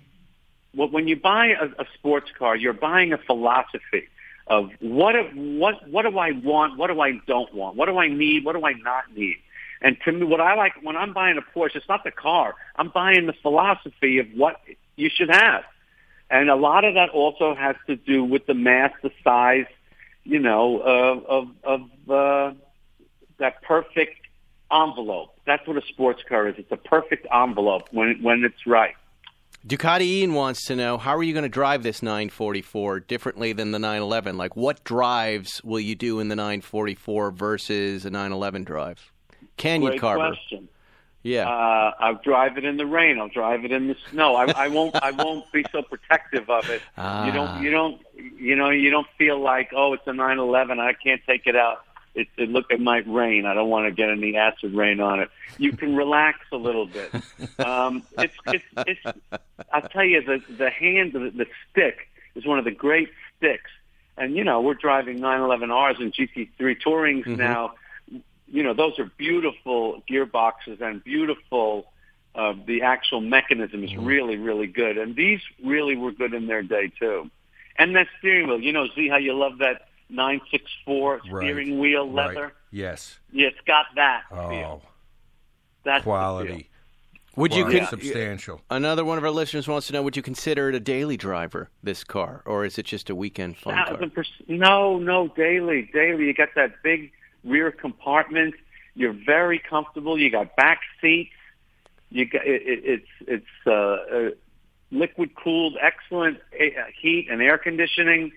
[0.74, 4.08] Well, when you buy a, a sports car, you're buying a philosophy
[4.46, 8.08] of what what what do I want, what do I don't want, what do I
[8.08, 9.36] need, what do I not need.
[9.80, 12.54] And to me, what I like when I'm buying a Porsche, it's not the car.
[12.76, 14.60] I'm buying the philosophy of what
[14.96, 15.64] you should have.
[16.32, 19.66] And a lot of that also has to do with the mass, the size,
[20.24, 22.54] you know, of of, of uh,
[23.36, 24.26] that perfect
[24.72, 25.38] envelope.
[25.44, 26.54] That's what a sports car is.
[26.56, 28.94] It's a perfect envelope when when it's right.
[29.66, 33.70] Ducati Ian wants to know how are you going to drive this 944 differently than
[33.70, 34.38] the 911?
[34.38, 39.12] Like, what drives will you do in the 944 versus a 911 drive?
[39.58, 40.28] Can you Great Carver?
[40.30, 40.68] question.
[41.22, 41.48] Yeah.
[41.48, 43.18] Uh, I'll drive it in the rain.
[43.18, 44.34] I'll drive it in the snow.
[44.34, 44.96] I, I won't.
[44.96, 46.82] I won't be so protective of it.
[46.98, 47.26] Ah.
[47.26, 47.62] You don't.
[47.62, 48.00] You don't.
[48.38, 48.70] You know.
[48.70, 50.80] You don't feel like, oh, it's a 911.
[50.80, 51.84] I can't take it out.
[52.14, 53.46] It, it look it might rain.
[53.46, 55.30] I don't want to get any acid rain on it.
[55.58, 57.10] You can relax a little bit.
[57.58, 59.18] Um, it's, it's, it's.
[59.72, 63.08] I'll tell you, the the hand, the, the stick is one of the great
[63.38, 63.70] sticks.
[64.18, 67.74] And you know, we're driving 911Rs and GT3 Tourings now.
[68.52, 71.86] You know, those are beautiful gearboxes and beautiful.
[72.34, 76.62] Uh, the actual mechanism is really, really good, and these really were good in their
[76.62, 77.30] day too.
[77.76, 81.44] And that steering wheel, you know, see how you love that 964 Right.
[81.44, 82.28] steering wheel Right.
[82.28, 82.52] leather?
[82.70, 83.18] Yes.
[83.32, 84.82] Yeah, it's got that Oh, feel.
[85.84, 86.68] That's the quality.
[87.36, 87.78] would you Quality.
[87.80, 88.60] con- substantial?
[88.70, 91.70] Another one of our listeners wants to know: Would you consider it a daily driver,
[91.82, 93.86] this car, or is it just a weekend fun car?
[93.98, 94.26] Thousand.
[94.48, 96.26] No, no, daily, daily.
[96.26, 97.10] You got that big
[97.44, 98.54] rear compartment.
[98.94, 100.18] You're very comfortable.
[100.18, 101.30] You got back seats.
[102.10, 104.30] You got it, it, it's it's uh, uh,
[104.90, 106.64] liquid cooled, excellent uh,
[107.00, 108.32] heat and air conditioning.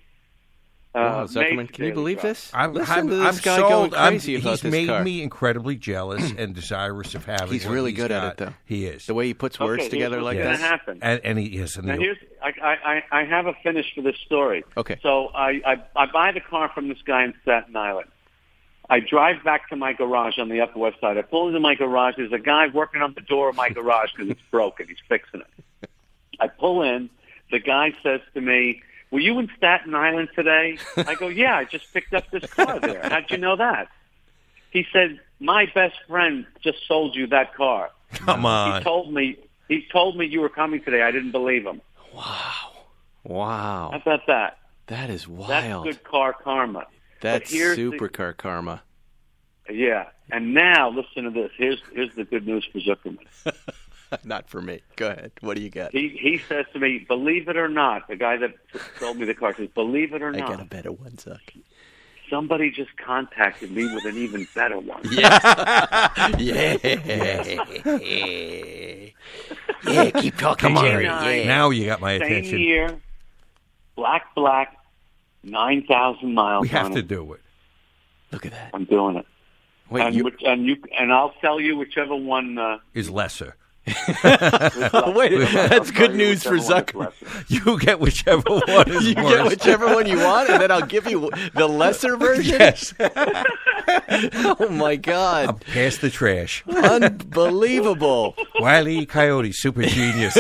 [0.94, 2.36] Wow, Uh, Zuckerman, can you believe drive.
[2.38, 2.52] this?
[2.54, 3.70] I'm, Listen I'm, to this I'm guy sold.
[3.70, 5.04] going I'm- about he's this made car.
[5.04, 7.52] me incredibly jealous and desirous of having.
[7.52, 8.54] He's what really he's good at it, though.
[8.64, 9.06] He is.
[9.06, 10.60] The way he puts words Okay, together like gonna that.
[10.62, 11.00] happen.
[11.02, 11.76] and, and he is.
[11.76, 12.74] And Now here's I, I,
[13.12, 14.64] I I have a finish for this story.
[14.78, 14.98] Okay.
[15.04, 18.08] So I, I I buy the car from this guy in Staten Island.
[18.90, 21.18] I drive back to my garage on the Upper West Side.
[21.18, 22.16] I pull into my garage.
[22.18, 24.88] There's a guy working on the door of my garage because it's broken.
[24.88, 25.90] He's fixing it.
[26.40, 27.10] I pull in.
[27.52, 28.82] The guy says to me,
[29.12, 32.80] "Were you in Staten Island today?" I go, "Yeah, I just picked up this car
[32.80, 33.88] there." How'd you know that?
[34.72, 38.80] He said, "My best friend just sold you that car." come on.
[38.80, 41.02] He told me he told me you were coming today.
[41.02, 41.82] I didn't believe him.
[42.14, 42.76] Wow.
[43.24, 44.60] Wow, about that?
[44.88, 45.50] that is wild.
[45.88, 46.86] That's good car karma.
[47.22, 48.84] That's But here's the- supercar karma.
[49.70, 50.10] Yeah.
[50.32, 51.52] And now listen to this.
[51.58, 53.18] Here's here's the good news for Zuckerman.
[54.24, 54.82] Not for me.
[54.96, 55.32] Go ahead.
[55.42, 55.92] What do you got?
[55.92, 58.54] He he says to me, believe it or not, the guy that
[59.00, 61.40] sold me the car says, believe it or not." I got a better one, Zuck.
[62.30, 65.02] somebody just contacted me with an even better one.
[66.38, 66.78] Yeah.
[69.84, 70.86] yeah, keep talking, Come on.
[70.86, 71.06] Jerry.
[71.06, 71.40] Jerry.
[71.42, 71.48] Yeah.
[71.48, 72.60] Now you got my Same attention.
[72.60, 73.00] year,
[73.96, 74.78] black black,
[75.46, 76.64] nine thousand miles.
[76.64, 77.08] We have to it.
[77.08, 77.42] do it.
[78.32, 78.72] Look at that.
[78.74, 79.26] I'm doing it.
[79.90, 82.58] Wait, and, you, which, and you and I'll tell you whichever one.
[82.58, 83.56] Uh, Is lesser.
[83.88, 87.12] Wait, that's good news for whichever Zucker.
[87.48, 89.34] You get whichever one is You worse.
[89.34, 92.60] get whichever one you want, and then I'll give you the lesser version.
[92.60, 92.94] Yes.
[94.60, 95.64] Oh my God!
[95.66, 96.64] Pass the trash.
[96.68, 98.36] Unbelievable.
[98.60, 99.06] Wile E.
[99.06, 100.34] Coyote, super genius.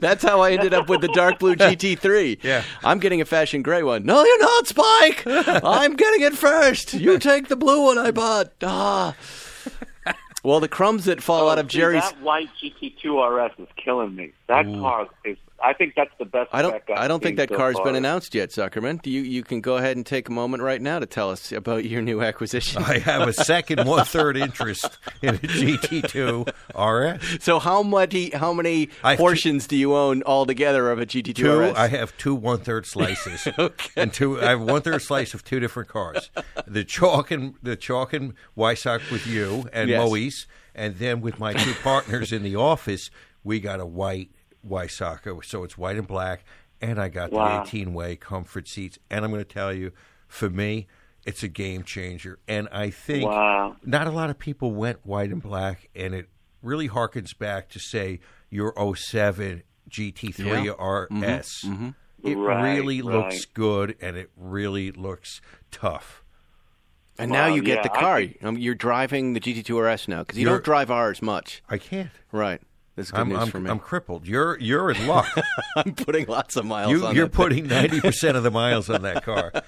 [0.00, 2.38] That's how I ended up with the dark blue GT3.
[2.42, 2.62] Yeah.
[2.82, 4.04] I'm getting a fashion gray one.
[4.06, 5.22] No, you're not, Spike.
[5.26, 6.94] I'm getting it first.
[6.94, 8.52] You take the blue one I bought.
[8.62, 9.14] Ah.
[10.46, 12.04] Well, the crumbs that fall oh, out of Oh, See, Jerry's.
[12.04, 14.30] That white GT2 RS is killing me.
[14.46, 15.38] That car is.
[15.62, 16.50] I think that's the best.
[16.52, 16.82] I don't.
[16.82, 17.84] spec I've don't think that so car's far.
[17.86, 19.00] been announced yet, Zuckerman.
[19.02, 19.22] Do you?
[19.22, 22.02] You can go ahead and take a moment right now to tell us about your
[22.02, 22.82] new acquisition.
[22.82, 27.42] I have a second one third interest in a GT2 RS.
[27.42, 28.30] so how many?
[28.30, 31.74] How many I have two- portions do you own altogether of a GT2 Two, RS?
[31.76, 33.48] I have two one third slices,
[33.96, 34.40] and two.
[34.40, 36.30] I have one third slice of two different cars.
[36.66, 40.06] The chalk and the chalk and Weissach with you and Yes.
[40.08, 43.10] Moise, and then with my two partners in the office,
[43.44, 44.30] we got a white
[44.68, 46.44] Weissach, so it's white and black,
[46.80, 47.62] and I got Wow.
[47.62, 48.98] the eighteen way comfort seats.
[49.10, 49.92] And I'm going to tell you,
[50.28, 50.86] for me,
[51.24, 53.76] it's a game changer, and I think Wow.
[53.84, 56.28] not a lot of people went white and black, and it
[56.62, 60.72] really harkens back to say your 07 GT3 Yeah.
[60.78, 61.64] RS.
[62.22, 65.40] It Right, really looks good, and it really looks
[65.70, 66.22] tough.
[67.18, 68.18] and now you get yeah, the I car.
[68.20, 71.62] think- Um, You're driving the GT2 RS now because you You're- don't drive ours much.
[71.68, 72.10] I can't.
[72.30, 72.60] Right.
[72.96, 73.70] That's good I'm, news I'm, for me.
[73.70, 74.26] I'm crippled.
[74.26, 75.28] You're you're in luck.
[75.76, 78.90] I'm putting lots of miles you, on you're that putting ninety percent of the miles
[78.90, 79.52] on that car.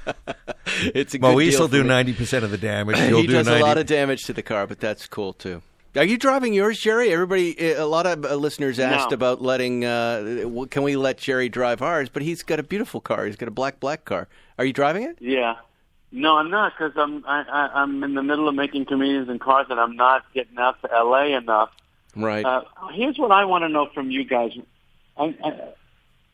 [0.94, 2.98] It's a good Moise deal will do ninety percent of the damage.
[3.08, 5.32] You'll he do does 90 a lot of damage to the car, but that's cool
[5.32, 5.62] too.
[5.96, 7.10] Are you driving yours, Jerry?
[7.10, 9.14] Everybody, a lot of uh, listeners asked No.
[9.14, 9.84] about letting.
[9.84, 12.10] Uh, can we let Jerry drive ours?
[12.10, 13.24] But he's got a beautiful car.
[13.24, 14.28] He's got a black black car.
[14.58, 15.16] Are you driving it?
[15.20, 15.56] Yeah.
[16.12, 19.38] No, I'm not because I'm I, I, I'm in the middle of making comedians in
[19.38, 21.32] cars, and I'm not getting out to L.A.
[21.32, 21.70] enough.
[22.16, 22.44] Right.
[22.44, 22.62] Uh,
[22.94, 24.52] here's what I want to know from you guys.
[25.16, 25.72] I, I,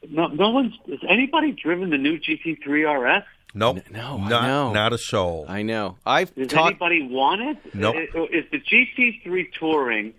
[0.09, 0.75] no, no one's.
[0.89, 3.25] Has anybody driven the new GT3 RS?
[3.57, 3.79] Nope.
[3.91, 4.72] no, I not, know.
[4.72, 5.47] not a soul.
[5.49, 5.97] I know.
[6.05, 6.70] I've Does talked.
[6.83, 7.75] anybody want it?
[7.75, 7.95] Nope.
[7.97, 10.12] I- Is the GT3 Touring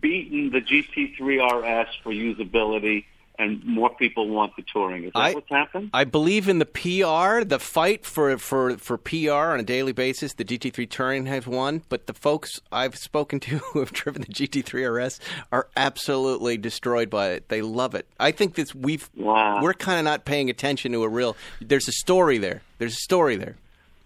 [0.00, 3.04] beaten the GT3 RS for usability,
[3.40, 5.04] and more people want the Touring?
[5.04, 5.90] Is that I- what's happened?
[5.94, 10.34] I believe in the PR, the fight for, for, for PR on a daily basis.
[10.34, 14.28] The GT3 Touring has won, but the folks I've spoken to who have driven the
[14.28, 15.20] GT3 RS
[15.52, 17.48] are absolutely destroyed by it.
[17.48, 18.06] They love it.
[18.20, 19.62] I think this we've Wow.
[19.62, 21.36] we're kind of not paying attention to a real.
[21.60, 22.62] There's a story there.
[22.78, 23.56] There's a story there.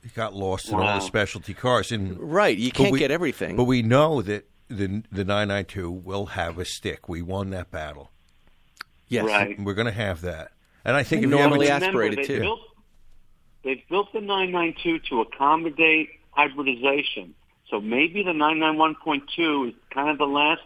[0.04, 1.90] It got lost in all the specialty cars.
[1.90, 2.56] And Right.
[2.58, 3.56] You can't we- get everything.
[3.56, 7.08] But we know that the the 992 will have a stick.
[7.08, 8.10] We won that battle.
[9.08, 9.24] Yes.
[9.24, 9.58] Right.
[9.60, 10.52] We're going to have that.
[10.84, 12.40] And I think And if you have a- normally aspirated, they too.
[12.40, 12.60] Built,
[13.64, 17.34] they've built the 992 to accommodate hybridization.
[17.70, 20.60] So maybe the 991.2 is kind of the last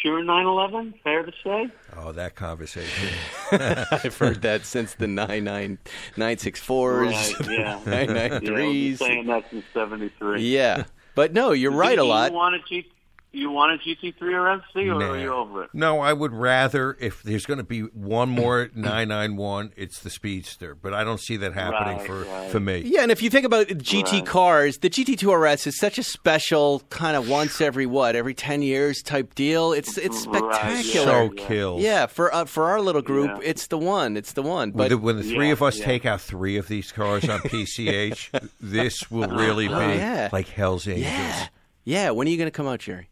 [0.00, 0.94] pure 911.
[1.04, 1.68] Fair to say?
[1.96, 3.08] oh that conversation.
[3.52, 7.80] I've heard that since the 99964s, Right, yeah.
[7.84, 7.86] 993s.
[7.86, 10.42] Yeah, I've been saying that since '73.
[10.42, 10.84] Yeah.
[11.14, 12.30] But no, you're right a lot.
[12.30, 12.86] You want a G?
[13.32, 15.10] You want a GT3 or MC, or Nah.
[15.12, 15.70] are you over it?
[15.72, 20.74] No, I would rather if there's going to be one more 991, it's the Speedster.
[20.74, 22.50] But I don't see that happening Right, for right.
[22.50, 22.78] for me.
[22.84, 24.26] Yeah, and if you think about GT Right.
[24.26, 28.62] cars, the GT2 RS is such a special kind of once every what every ten
[28.62, 29.72] years type deal.
[29.72, 31.06] It's it's Right, spectacular.
[31.06, 31.46] So Yeah.
[31.46, 31.80] killed.
[31.82, 33.48] Yeah, for uh, for our little group, Yeah.
[33.50, 34.16] it's the one.
[34.16, 34.70] It's the one.
[34.72, 35.84] When But the, when the three Yeah, of us yeah.
[35.84, 40.30] take out three of these cars on PCH, this will really be Oh, yeah.
[40.32, 41.04] like Hell's Angels.
[41.06, 41.46] yeah,
[41.84, 42.10] yeah.
[42.10, 43.08] When are you going to come out, Jerry?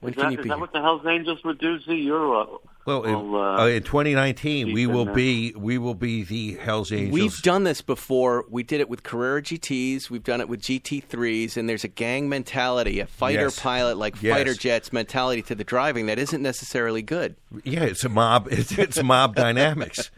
[0.00, 0.60] When Is can that, you is be that here?
[0.60, 1.78] what the Hell's Angels would do?
[1.80, 1.92] Z?
[1.94, 2.46] You're uh,
[2.86, 5.14] Well, in, uh, uh, in 2019, we will there.
[5.14, 7.12] be we will be the Hell's Angels.
[7.12, 8.46] We've done this before.
[8.48, 10.08] We did it with Carrera GTs.
[10.08, 13.60] We've done it with GT3s, and there's a gang mentality, a fighter Yes.
[13.60, 14.36] pilot like Yes.
[14.38, 17.36] fighter jets mentality to the driving that isn't necessarily good.
[17.64, 18.48] yeah, it's a mob.
[18.50, 20.10] It's, it's mob dynamics.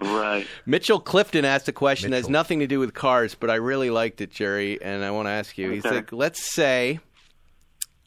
[0.00, 0.46] right.
[0.66, 3.90] Mitchell Clifton asked a question that has nothing to do with cars, but I really
[3.90, 5.70] liked it, Jerry, and I want to ask you.
[5.70, 5.96] He's Okay.
[5.96, 6.98] like, let's say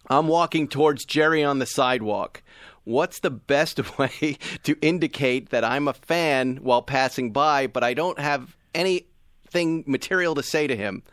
[0.10, 2.41] I'm walking towards Jerry on the sidewalk.
[2.84, 7.93] What's the best way to indicate that I'm a fan while passing by, but I
[7.93, 11.03] don't have anything material to say to him?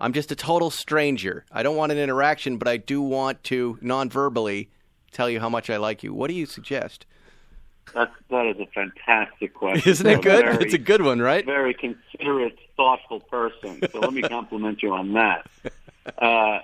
[0.00, 1.44] I'm just a total stranger.
[1.52, 4.68] I don't want an interaction, but I do want to non-verbally
[5.12, 6.12] tell you how much I like you.
[6.12, 7.06] What do you suggest?
[7.94, 9.88] That's that is a fantastic question.
[9.90, 10.44] Isn't it good?
[10.44, 11.44] very- It's a good one, right?
[11.46, 13.80] very considerate, thoughtful person.
[13.92, 15.46] So let me compliment you on that.
[16.18, 16.58] Uh,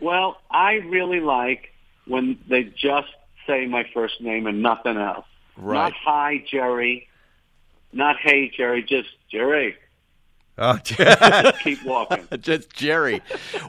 [0.00, 1.72] well, I really like
[2.06, 3.08] when they just
[3.46, 5.26] say my first name and nothing else.
[5.56, 5.74] Right.
[5.74, 7.08] Not hi, Jerry.
[7.92, 8.82] Not hey, Jerry.
[8.82, 9.76] Just Jerry.
[10.58, 10.78] Oh,
[11.62, 12.26] Keep walking.
[12.40, 13.20] just Jerry.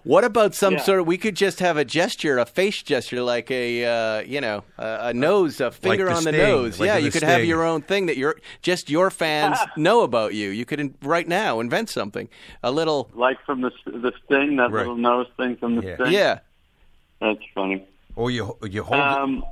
[0.04, 0.80] What about some Yeah.
[0.80, 1.08] sort of?
[1.08, 4.98] We could just have a gesture, a face gesture, like a uh, you know, a,
[5.10, 6.80] a nose, a finger the on the Sting, nose.
[6.80, 10.34] like yeah, you could have your own thing that your just your fans know about
[10.34, 10.48] you.
[10.50, 12.30] You could in, right now invent something.
[12.64, 14.80] A little, Like from the the sting, that Right.
[14.88, 15.96] little nose thing from the Yeah.
[15.96, 16.12] sting.
[16.14, 16.40] yeah.
[17.20, 17.86] That's funny.
[18.16, 19.02] or you you hold.
[19.02, 19.44] Um,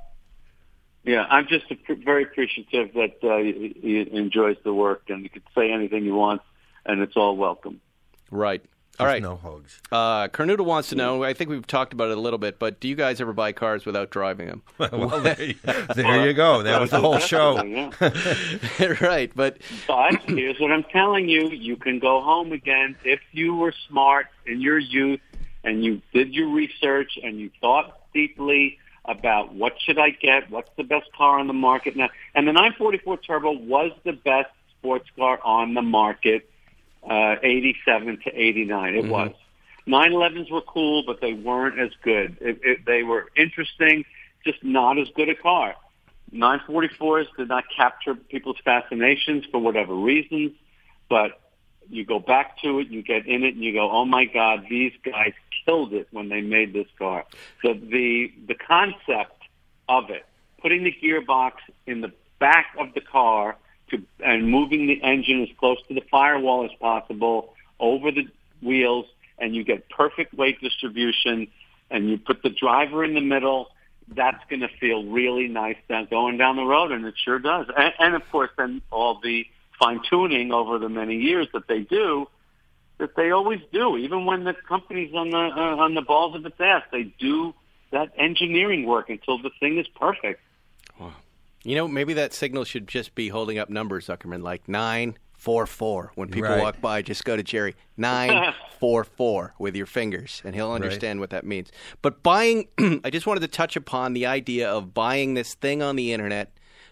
[1.03, 1.65] yeah, I'm just
[2.05, 6.15] very appreciative that uh, he, he enjoys the work, and you can say anything you
[6.15, 6.41] want,
[6.85, 7.81] and it's all welcome.
[8.31, 8.63] Right.
[8.97, 9.21] All there's right.
[9.21, 9.81] no hugs.
[9.91, 11.21] Uh, Carnuta wants to know.
[11.23, 13.51] I think we've talked about it a little bit, but do you guys ever buy
[13.51, 14.63] cars without driving them?
[14.79, 15.55] well, there, you-
[15.95, 16.63] there you go.
[16.63, 17.57] That was the whole show.
[19.01, 19.31] Right.
[19.35, 19.57] But
[19.87, 24.27] But here's what I'm telling you: you can go home again if you were smart
[24.45, 25.19] in your youth
[25.65, 30.69] and you did your research and you thought deeply about what should I get, what's
[30.77, 32.09] the best car on the market now.
[32.33, 36.49] And the 944 Turbo was the best sports car on the market,
[37.09, 38.95] uh, 87 to 89.
[38.95, 39.31] It was.
[39.87, 42.37] 911s were cool, but they weren't as good.
[42.41, 44.05] It, it, they were interesting,
[44.43, 45.75] just not as good a car.
[46.33, 50.51] 944s did not capture people's fascinations for whatever reasons,
[51.09, 51.39] but
[51.89, 54.65] you go back to it, you get in it, and you go, "Oh my God,
[54.69, 55.33] these guys
[55.65, 57.25] killed it when they made this car."
[57.61, 59.39] So the the concept
[59.87, 60.25] of it,
[60.61, 61.53] putting the gearbox
[61.85, 63.55] in the back of the car
[63.91, 68.27] to and moving the engine as close to the firewall as possible over the
[68.61, 69.05] wheels,
[69.37, 71.47] and you get perfect weight distribution,
[71.89, 73.69] and you put the driver in the middle
[74.07, 77.65] that's going to feel really nice down, going down the road, and it sure does.
[77.75, 79.45] And, and of course, then all the
[79.79, 82.27] fine tuning over the many years that they do,
[82.97, 86.45] that they always do, even when the company's on the uh, on the balls of
[86.45, 87.53] its ass, they do
[87.91, 90.39] that engineering work until the thing is perfect.
[91.65, 96.11] You know, maybe that signal should just be holding up numbers, Zuckerman, like 9, 944.
[96.15, 96.61] When people Right.
[96.61, 101.45] walk by, just go to Jerry 944 with your fingers, and he'll understand what that
[101.45, 101.71] means.
[102.01, 102.67] But buying,
[103.03, 106.51] I just wanted to touch upon the idea of buying this thing on the internet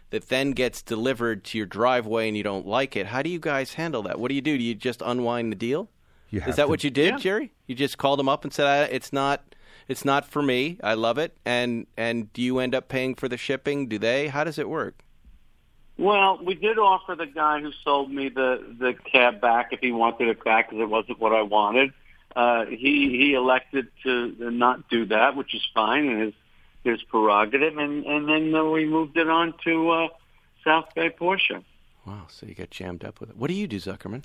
[0.09, 3.07] that then gets delivered to your driveway and you don't like it.
[3.07, 4.19] How do you guys handle that?
[4.19, 4.57] What do you do?
[4.57, 5.89] Do you just unwind the deal?
[6.31, 7.17] Is that to- what you did, Yeah.
[7.17, 7.51] Jerry?
[7.67, 9.52] You just called them up and said, I, "It's not,
[9.87, 10.79] it's not for me.
[10.83, 13.87] I love it." And and do you end up paying for the shipping?
[13.87, 14.27] Do they?
[14.27, 15.03] How does it work?
[15.97, 19.91] Well, we did offer the guy who sold me the the cab back if he
[19.91, 21.93] wanted it back because it wasn't what I wanted.
[22.35, 26.33] Uh, he he elected to not do that, which is fine and his
[26.83, 27.77] his prerogative.
[27.77, 30.07] And and then uh, we moved it on to uh,
[30.63, 31.63] South Bay Porsche.
[32.05, 33.37] Wow, so you got jammed up with it.
[33.37, 34.23] What do you do, Zuckerman?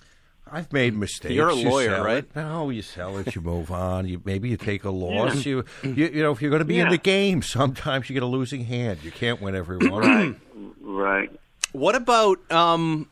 [0.51, 1.35] I've made mistakes.
[1.35, 2.19] You're a You lawyer, right?
[2.25, 2.35] it.
[2.37, 3.35] No, you sell it.
[3.35, 4.07] You move on.
[4.09, 5.45] You maybe you take a loss.
[5.45, 8.23] You, you you know if you're going to be in the game, sometimes you get
[8.23, 9.01] a losing hand.
[9.03, 10.41] You can't win every one.
[10.81, 11.31] Right.
[11.73, 13.09] What about um?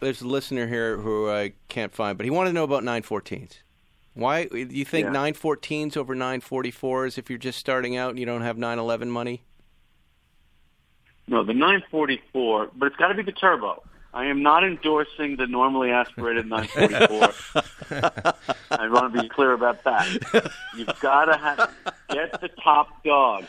[0.00, 3.54] There's a listener here who I can't find, but he wanted to know about 914s.
[4.14, 5.12] Why do you think Yeah.
[5.12, 9.42] 914s over 944s if you're just starting out and you don't have 911 money?
[11.26, 13.82] No, the 944, but it's got to be the turbo.
[14.14, 18.34] I am not endorsing the normally aspirated 944.
[18.70, 20.52] I want to be clear about that.
[20.76, 21.74] You've got to have
[22.08, 23.44] get the top dog.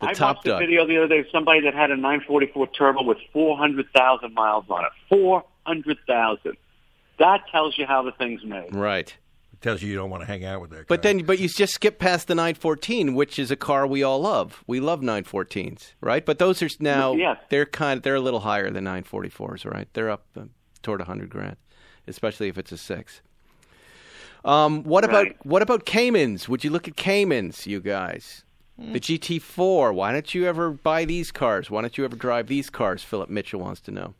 [0.00, 0.46] The I watched dog.
[0.46, 4.64] a video the other day of somebody that had a 944 turbo with 400,000 miles
[4.68, 4.90] on it.
[5.08, 6.56] 400,000.
[7.18, 8.74] That tells you how the thing's made.
[8.74, 9.16] Right.
[9.56, 10.86] It tells you you don't want to hang out with that.
[10.86, 14.20] But then, but you just skip past the 914, which is a car we all
[14.20, 14.62] love.
[14.66, 16.24] We love 914s, right?
[16.24, 17.38] But those are now Yes.
[17.48, 19.88] they're kind they're a little higher than 944s, right?
[19.94, 20.42] They're up uh,
[20.82, 21.56] toward 100 grand,
[22.06, 23.22] especially if it's a six.
[24.44, 25.46] Um, what about Right.
[25.46, 26.48] what about Caymans?
[26.48, 28.44] Would you look at Caymans, you guys?
[28.78, 29.94] The GT4.
[29.94, 31.70] Why don't you ever buy these cars?
[31.70, 33.02] Why don't you ever drive these cars?
[33.02, 34.14] Philip Mitchell wants to know.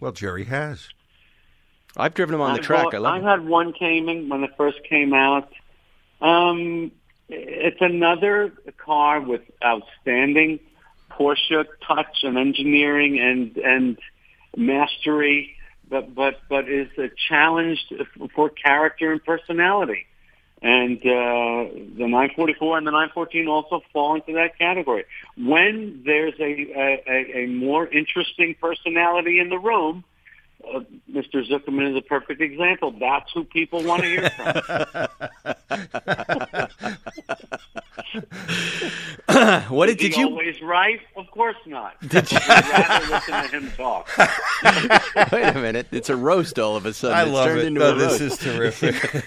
[0.00, 0.88] well, Jerry has.
[1.96, 2.84] I've driven them on the I track.
[2.84, 5.50] bought- I love I had one Cayman when it first came out.
[6.20, 6.92] Um,
[7.28, 10.60] it's another car with outstanding
[11.10, 13.98] Porsche touch and engineering and and
[14.56, 15.56] mastery,
[15.88, 17.84] but but but is a challenge
[18.34, 20.06] for character and personality.
[20.62, 21.68] And uh,
[21.98, 25.04] the 944 and the 914 also fall into that category.
[25.36, 30.02] When there's a, a, a- a more interesting personality in the room,
[30.64, 30.80] uh,
[31.10, 31.46] Mr.
[31.48, 32.92] Zuckerman is a perfect example.
[32.98, 34.52] That's who people want to hear from.
[39.68, 41.00] what did, Is he did you always right?
[41.16, 42.00] Of course not.
[42.08, 42.38] Did you?
[42.48, 44.08] Rather listen to him talk.
[45.32, 45.88] wait a minute?
[45.92, 47.16] It's a roast all of a sudden.
[47.16, 47.66] I It's love turned it.
[47.66, 48.32] into No, a this roast.
[48.32, 49.24] is terrific.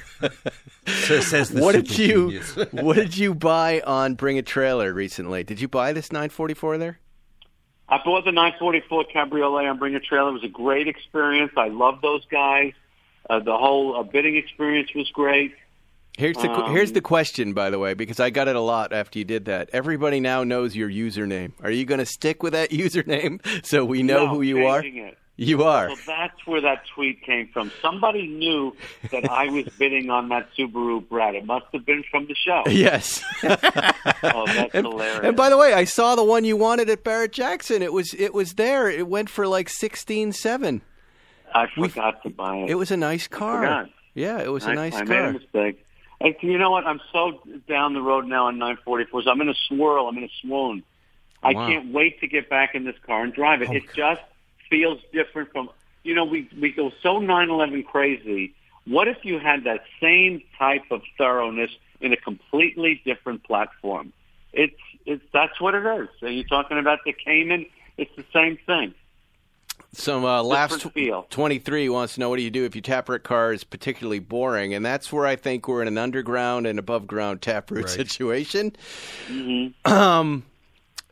[0.88, 5.44] so says the what did you what did you buy on Bring a Trailer recently?
[5.44, 7.00] Did you buy this 944 there?
[7.90, 10.30] I bought the 944 Cabriolet on Bring a Trailer.
[10.30, 11.52] It was a great experience.
[11.58, 12.74] I love those guys.
[13.30, 15.56] Uh, the whole uh, bidding experience was great.
[16.18, 18.92] Here's the Um, here's the question, by the way, because I got it a lot
[18.94, 19.70] after you did that.
[19.72, 21.54] Everybody now knows your username.
[21.64, 24.84] Are you going to stick with that username so we know No, who you are?
[24.84, 25.18] It.
[25.40, 25.90] You are.
[25.90, 27.72] So that's where that tweet came from.
[27.82, 28.76] Somebody knew
[29.10, 31.34] that I was bidding on that Subaru Brat.
[31.34, 32.64] It must have been from the show.
[32.68, 33.24] Yes.
[34.22, 35.22] Oh, that's and, hilarious.
[35.24, 37.82] and by the way, I saw the one you wanted at Barrett Jackson.
[37.82, 38.90] It was it was there.
[38.90, 40.82] It went for like sixteen seven.
[41.54, 42.70] I forgot to buy it.
[42.70, 43.88] It was a nice car.
[44.14, 45.16] Yeah, it was a I, nice I car.
[45.16, 45.86] I made a mistake.
[46.20, 46.86] And you know what?
[46.86, 49.28] I'm so down the road now on 944s.
[49.28, 50.08] I'm in a swirl.
[50.08, 50.84] I'm in a swoon.
[51.42, 53.70] I can't wait to get back in this car and drive it.
[53.70, 54.22] Oh, it just
[54.70, 55.70] feels different from,
[56.04, 58.54] you know, we, we go so 911 crazy.
[58.86, 64.14] What if you had that same type of thoroughness in a completely different platform?
[64.54, 66.10] It's, it's, that's what it is.
[66.20, 67.66] So you're talking about the Cayman.
[67.98, 68.94] It's the same thing.
[69.92, 73.24] Some uh, last Different 23 wants to know what do you do if your taproot
[73.24, 77.08] car is particularly boring, and that's where I think we're in an underground and above
[77.08, 77.90] ground taproot Right.
[77.90, 78.76] situation.
[79.28, 79.92] Mm-hmm.
[79.92, 80.46] Um,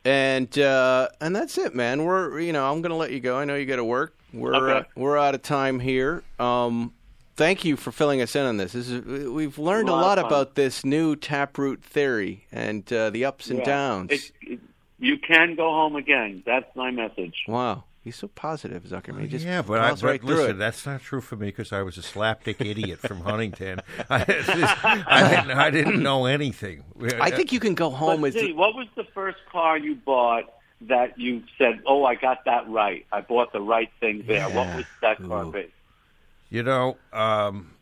[0.08, 2.04] and uh, and that's it, man.
[2.04, 3.36] We're you know I'm gonna let you go.
[3.38, 4.16] I know you got to work.
[4.32, 4.78] We're Okay.
[4.88, 6.22] uh, we're out of time here.
[6.38, 6.94] Um,
[7.36, 8.72] thank you for filling us in on this.
[8.72, 10.32] This is we've learned a A lot lot of fun.
[10.32, 13.64] about this new taproot theory and uh, the ups and Yeah.
[13.64, 14.10] downs.
[14.12, 14.60] It, it,
[14.98, 16.42] you can go home again.
[16.46, 17.44] That's my message.
[17.46, 19.20] wow, he's so positive, Zuckerman.
[19.20, 20.58] He just yeah, but, I, plows but right through listen, it.
[20.58, 23.80] that's not true for me because I was a slapdick idiot from Huntington.
[24.08, 24.16] I,
[25.06, 26.84] I, didn't, I didn't know anything.
[27.20, 29.94] I think you can go home But as see, what was the first car you
[29.94, 30.44] bought
[30.82, 33.04] that you said, "Oh, I got that right.
[33.12, 35.52] I bought the right thing there." What was that car Ooh.
[35.52, 35.66] be?
[36.48, 37.72] You know, um,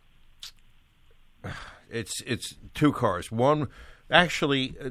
[1.89, 3.31] it's it's two cars.
[3.31, 3.68] One,
[4.11, 4.91] actually, uh,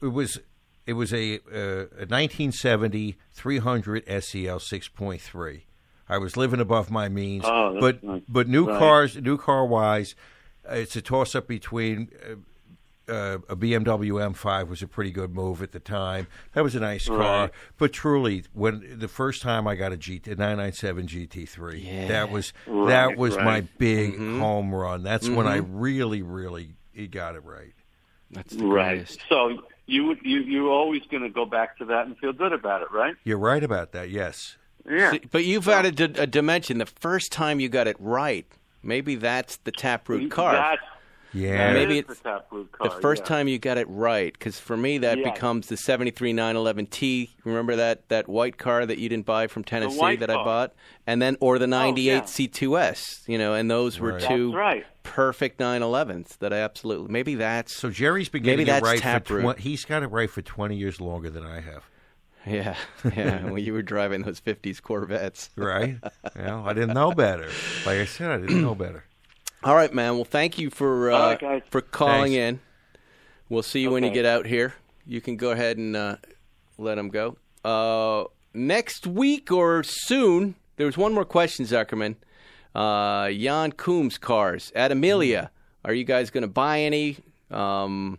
[0.00, 0.38] it was
[0.86, 5.60] it was a, uh, a 1970 300 SEL 6.3.
[6.08, 7.44] I was living above my means.
[7.46, 8.22] Oh, that's but nice.
[8.28, 8.78] but new Right.
[8.78, 10.14] cars, new car wise,
[10.70, 12.08] uh, it's a toss up between.
[12.28, 12.34] Uh,
[13.08, 16.28] uh, a BMW M5 was a pretty good move at the time.
[16.52, 17.50] That was a nice car, Right.
[17.76, 22.06] but truly, when the first time I got a GT, a 997 GT3, Yeah.
[22.06, 24.38] that was Right, that was my big Mm-hmm.
[24.38, 25.02] home run.
[25.02, 26.74] That's when I really, really
[27.10, 27.74] got it right.
[28.30, 28.94] That's the Right.
[28.98, 29.20] greatest.
[29.28, 32.52] So you would- you you're always going to go back to that and feel good
[32.52, 33.14] about it, right?
[33.24, 34.10] You're right about that.
[34.10, 34.56] Yes.
[34.88, 35.12] Yeah.
[35.12, 36.78] See, But you've added a, a dimension.
[36.78, 38.46] The first time you got it right,
[38.82, 40.52] maybe that's the taproot car.
[40.52, 40.82] That's,
[41.34, 41.56] Yeah.
[41.68, 42.88] that Maybe is it's the Taproot car.
[42.88, 43.28] the first yeah.
[43.28, 45.32] time you got it right, because for me that Yes.
[45.32, 47.30] becomes the '73 911T.
[47.44, 50.42] Remember that that white car that you didn't buy from Tennessee that I car.
[50.42, 50.74] Oh, bought,
[51.06, 52.20] and then or the '98 yeah.
[52.22, 53.28] C2S.
[53.28, 54.22] You know, and those were Right.
[54.22, 54.86] two That's right.
[55.02, 57.10] perfect 911s that I absolutely.
[57.12, 59.42] Maybe that's So Jerry's been Maybe getting it that's right for Taproot.
[59.42, 61.84] twen- he's got it right for 20 years longer than I have.
[62.46, 62.74] yeah,
[63.16, 63.44] yeah.
[63.48, 65.48] when you were driving those '50s Corvettes.
[65.56, 65.96] Right?
[66.36, 67.48] well, I didn't know better.
[67.86, 69.04] Like I said, I didn't know better.
[69.64, 70.16] All right, man.
[70.16, 71.62] Well, thank you for uh, All right, guys.
[71.70, 72.58] for calling Thanks.
[72.58, 72.60] in.
[73.48, 74.74] We'll see you when you get out here.
[75.06, 76.16] You can go ahead and uh,
[76.78, 77.36] let him go.
[77.64, 82.16] Uh, next week or soon, there was one more question, Zuckerman.
[82.74, 85.50] Uh, Jan Koum's cars at Amelia.
[85.84, 87.18] Are you guys going to buy any?
[87.50, 88.18] Um,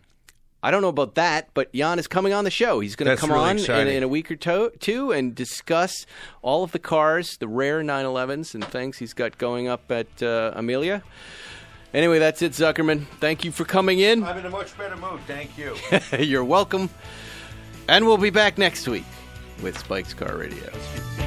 [0.64, 2.80] I don't know about that, but Jan is coming on the show.
[2.80, 6.06] He's going to come really on in, in a week or to- two and discuss
[6.40, 10.52] all of the cars, the rare 911s and things he's got going up at uh,
[10.54, 11.02] Amelia.
[11.92, 13.04] Anyway, that's it, Zuckerman.
[13.20, 14.24] Thank you for coming in.
[14.24, 15.20] I'm in a much better mood.
[15.26, 15.76] Thank you.
[16.18, 16.88] You're welcome.
[17.86, 19.04] And we'll be back next week
[19.62, 20.70] with Spike's Car Radio.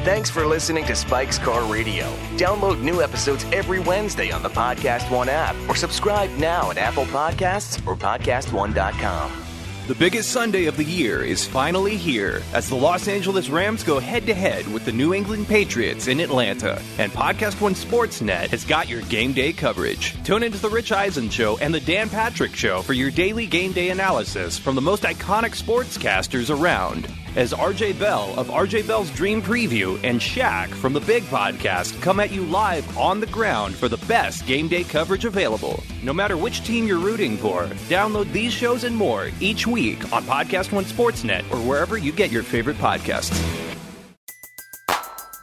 [0.04, 2.06] Thanks for listening to Spike's Car Radio.
[2.38, 7.06] Download new episodes every Wednesday on the Podcast One app or subscribe now at Apple
[7.06, 9.44] Podcasts or PodcastOne.com.
[9.88, 14.00] The biggest Sunday of the year is finally here as the Los Angeles Rams go
[14.00, 16.82] head to head with the New England Patriots in Atlanta.
[16.98, 20.22] And Podcast One Sportsnet has got your game day coverage.
[20.26, 23.72] Tune into The Rich Eisen Show and The Dan Patrick Show for your daily game
[23.72, 27.08] day analysis from the most iconic sportscasters around.
[27.38, 32.20] As RJ Bell of RJ Bell's Dream Preview and Shaq from the Big Podcast come
[32.20, 35.84] at you live on the ground for the best game day coverage available.
[36.02, 40.24] No matter which team you're rooting for, download these shows and more each week on
[40.24, 43.38] Podcast One Sportsnet or wherever you get your favorite podcasts.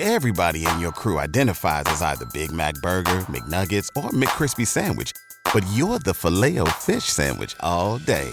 [0.01, 5.13] Everybody in your crew identifies as either Big Mac Burger, McNuggets, or McCrispy Sandwich.
[5.53, 8.33] But you're the Filet-O-Fish Sandwich all day.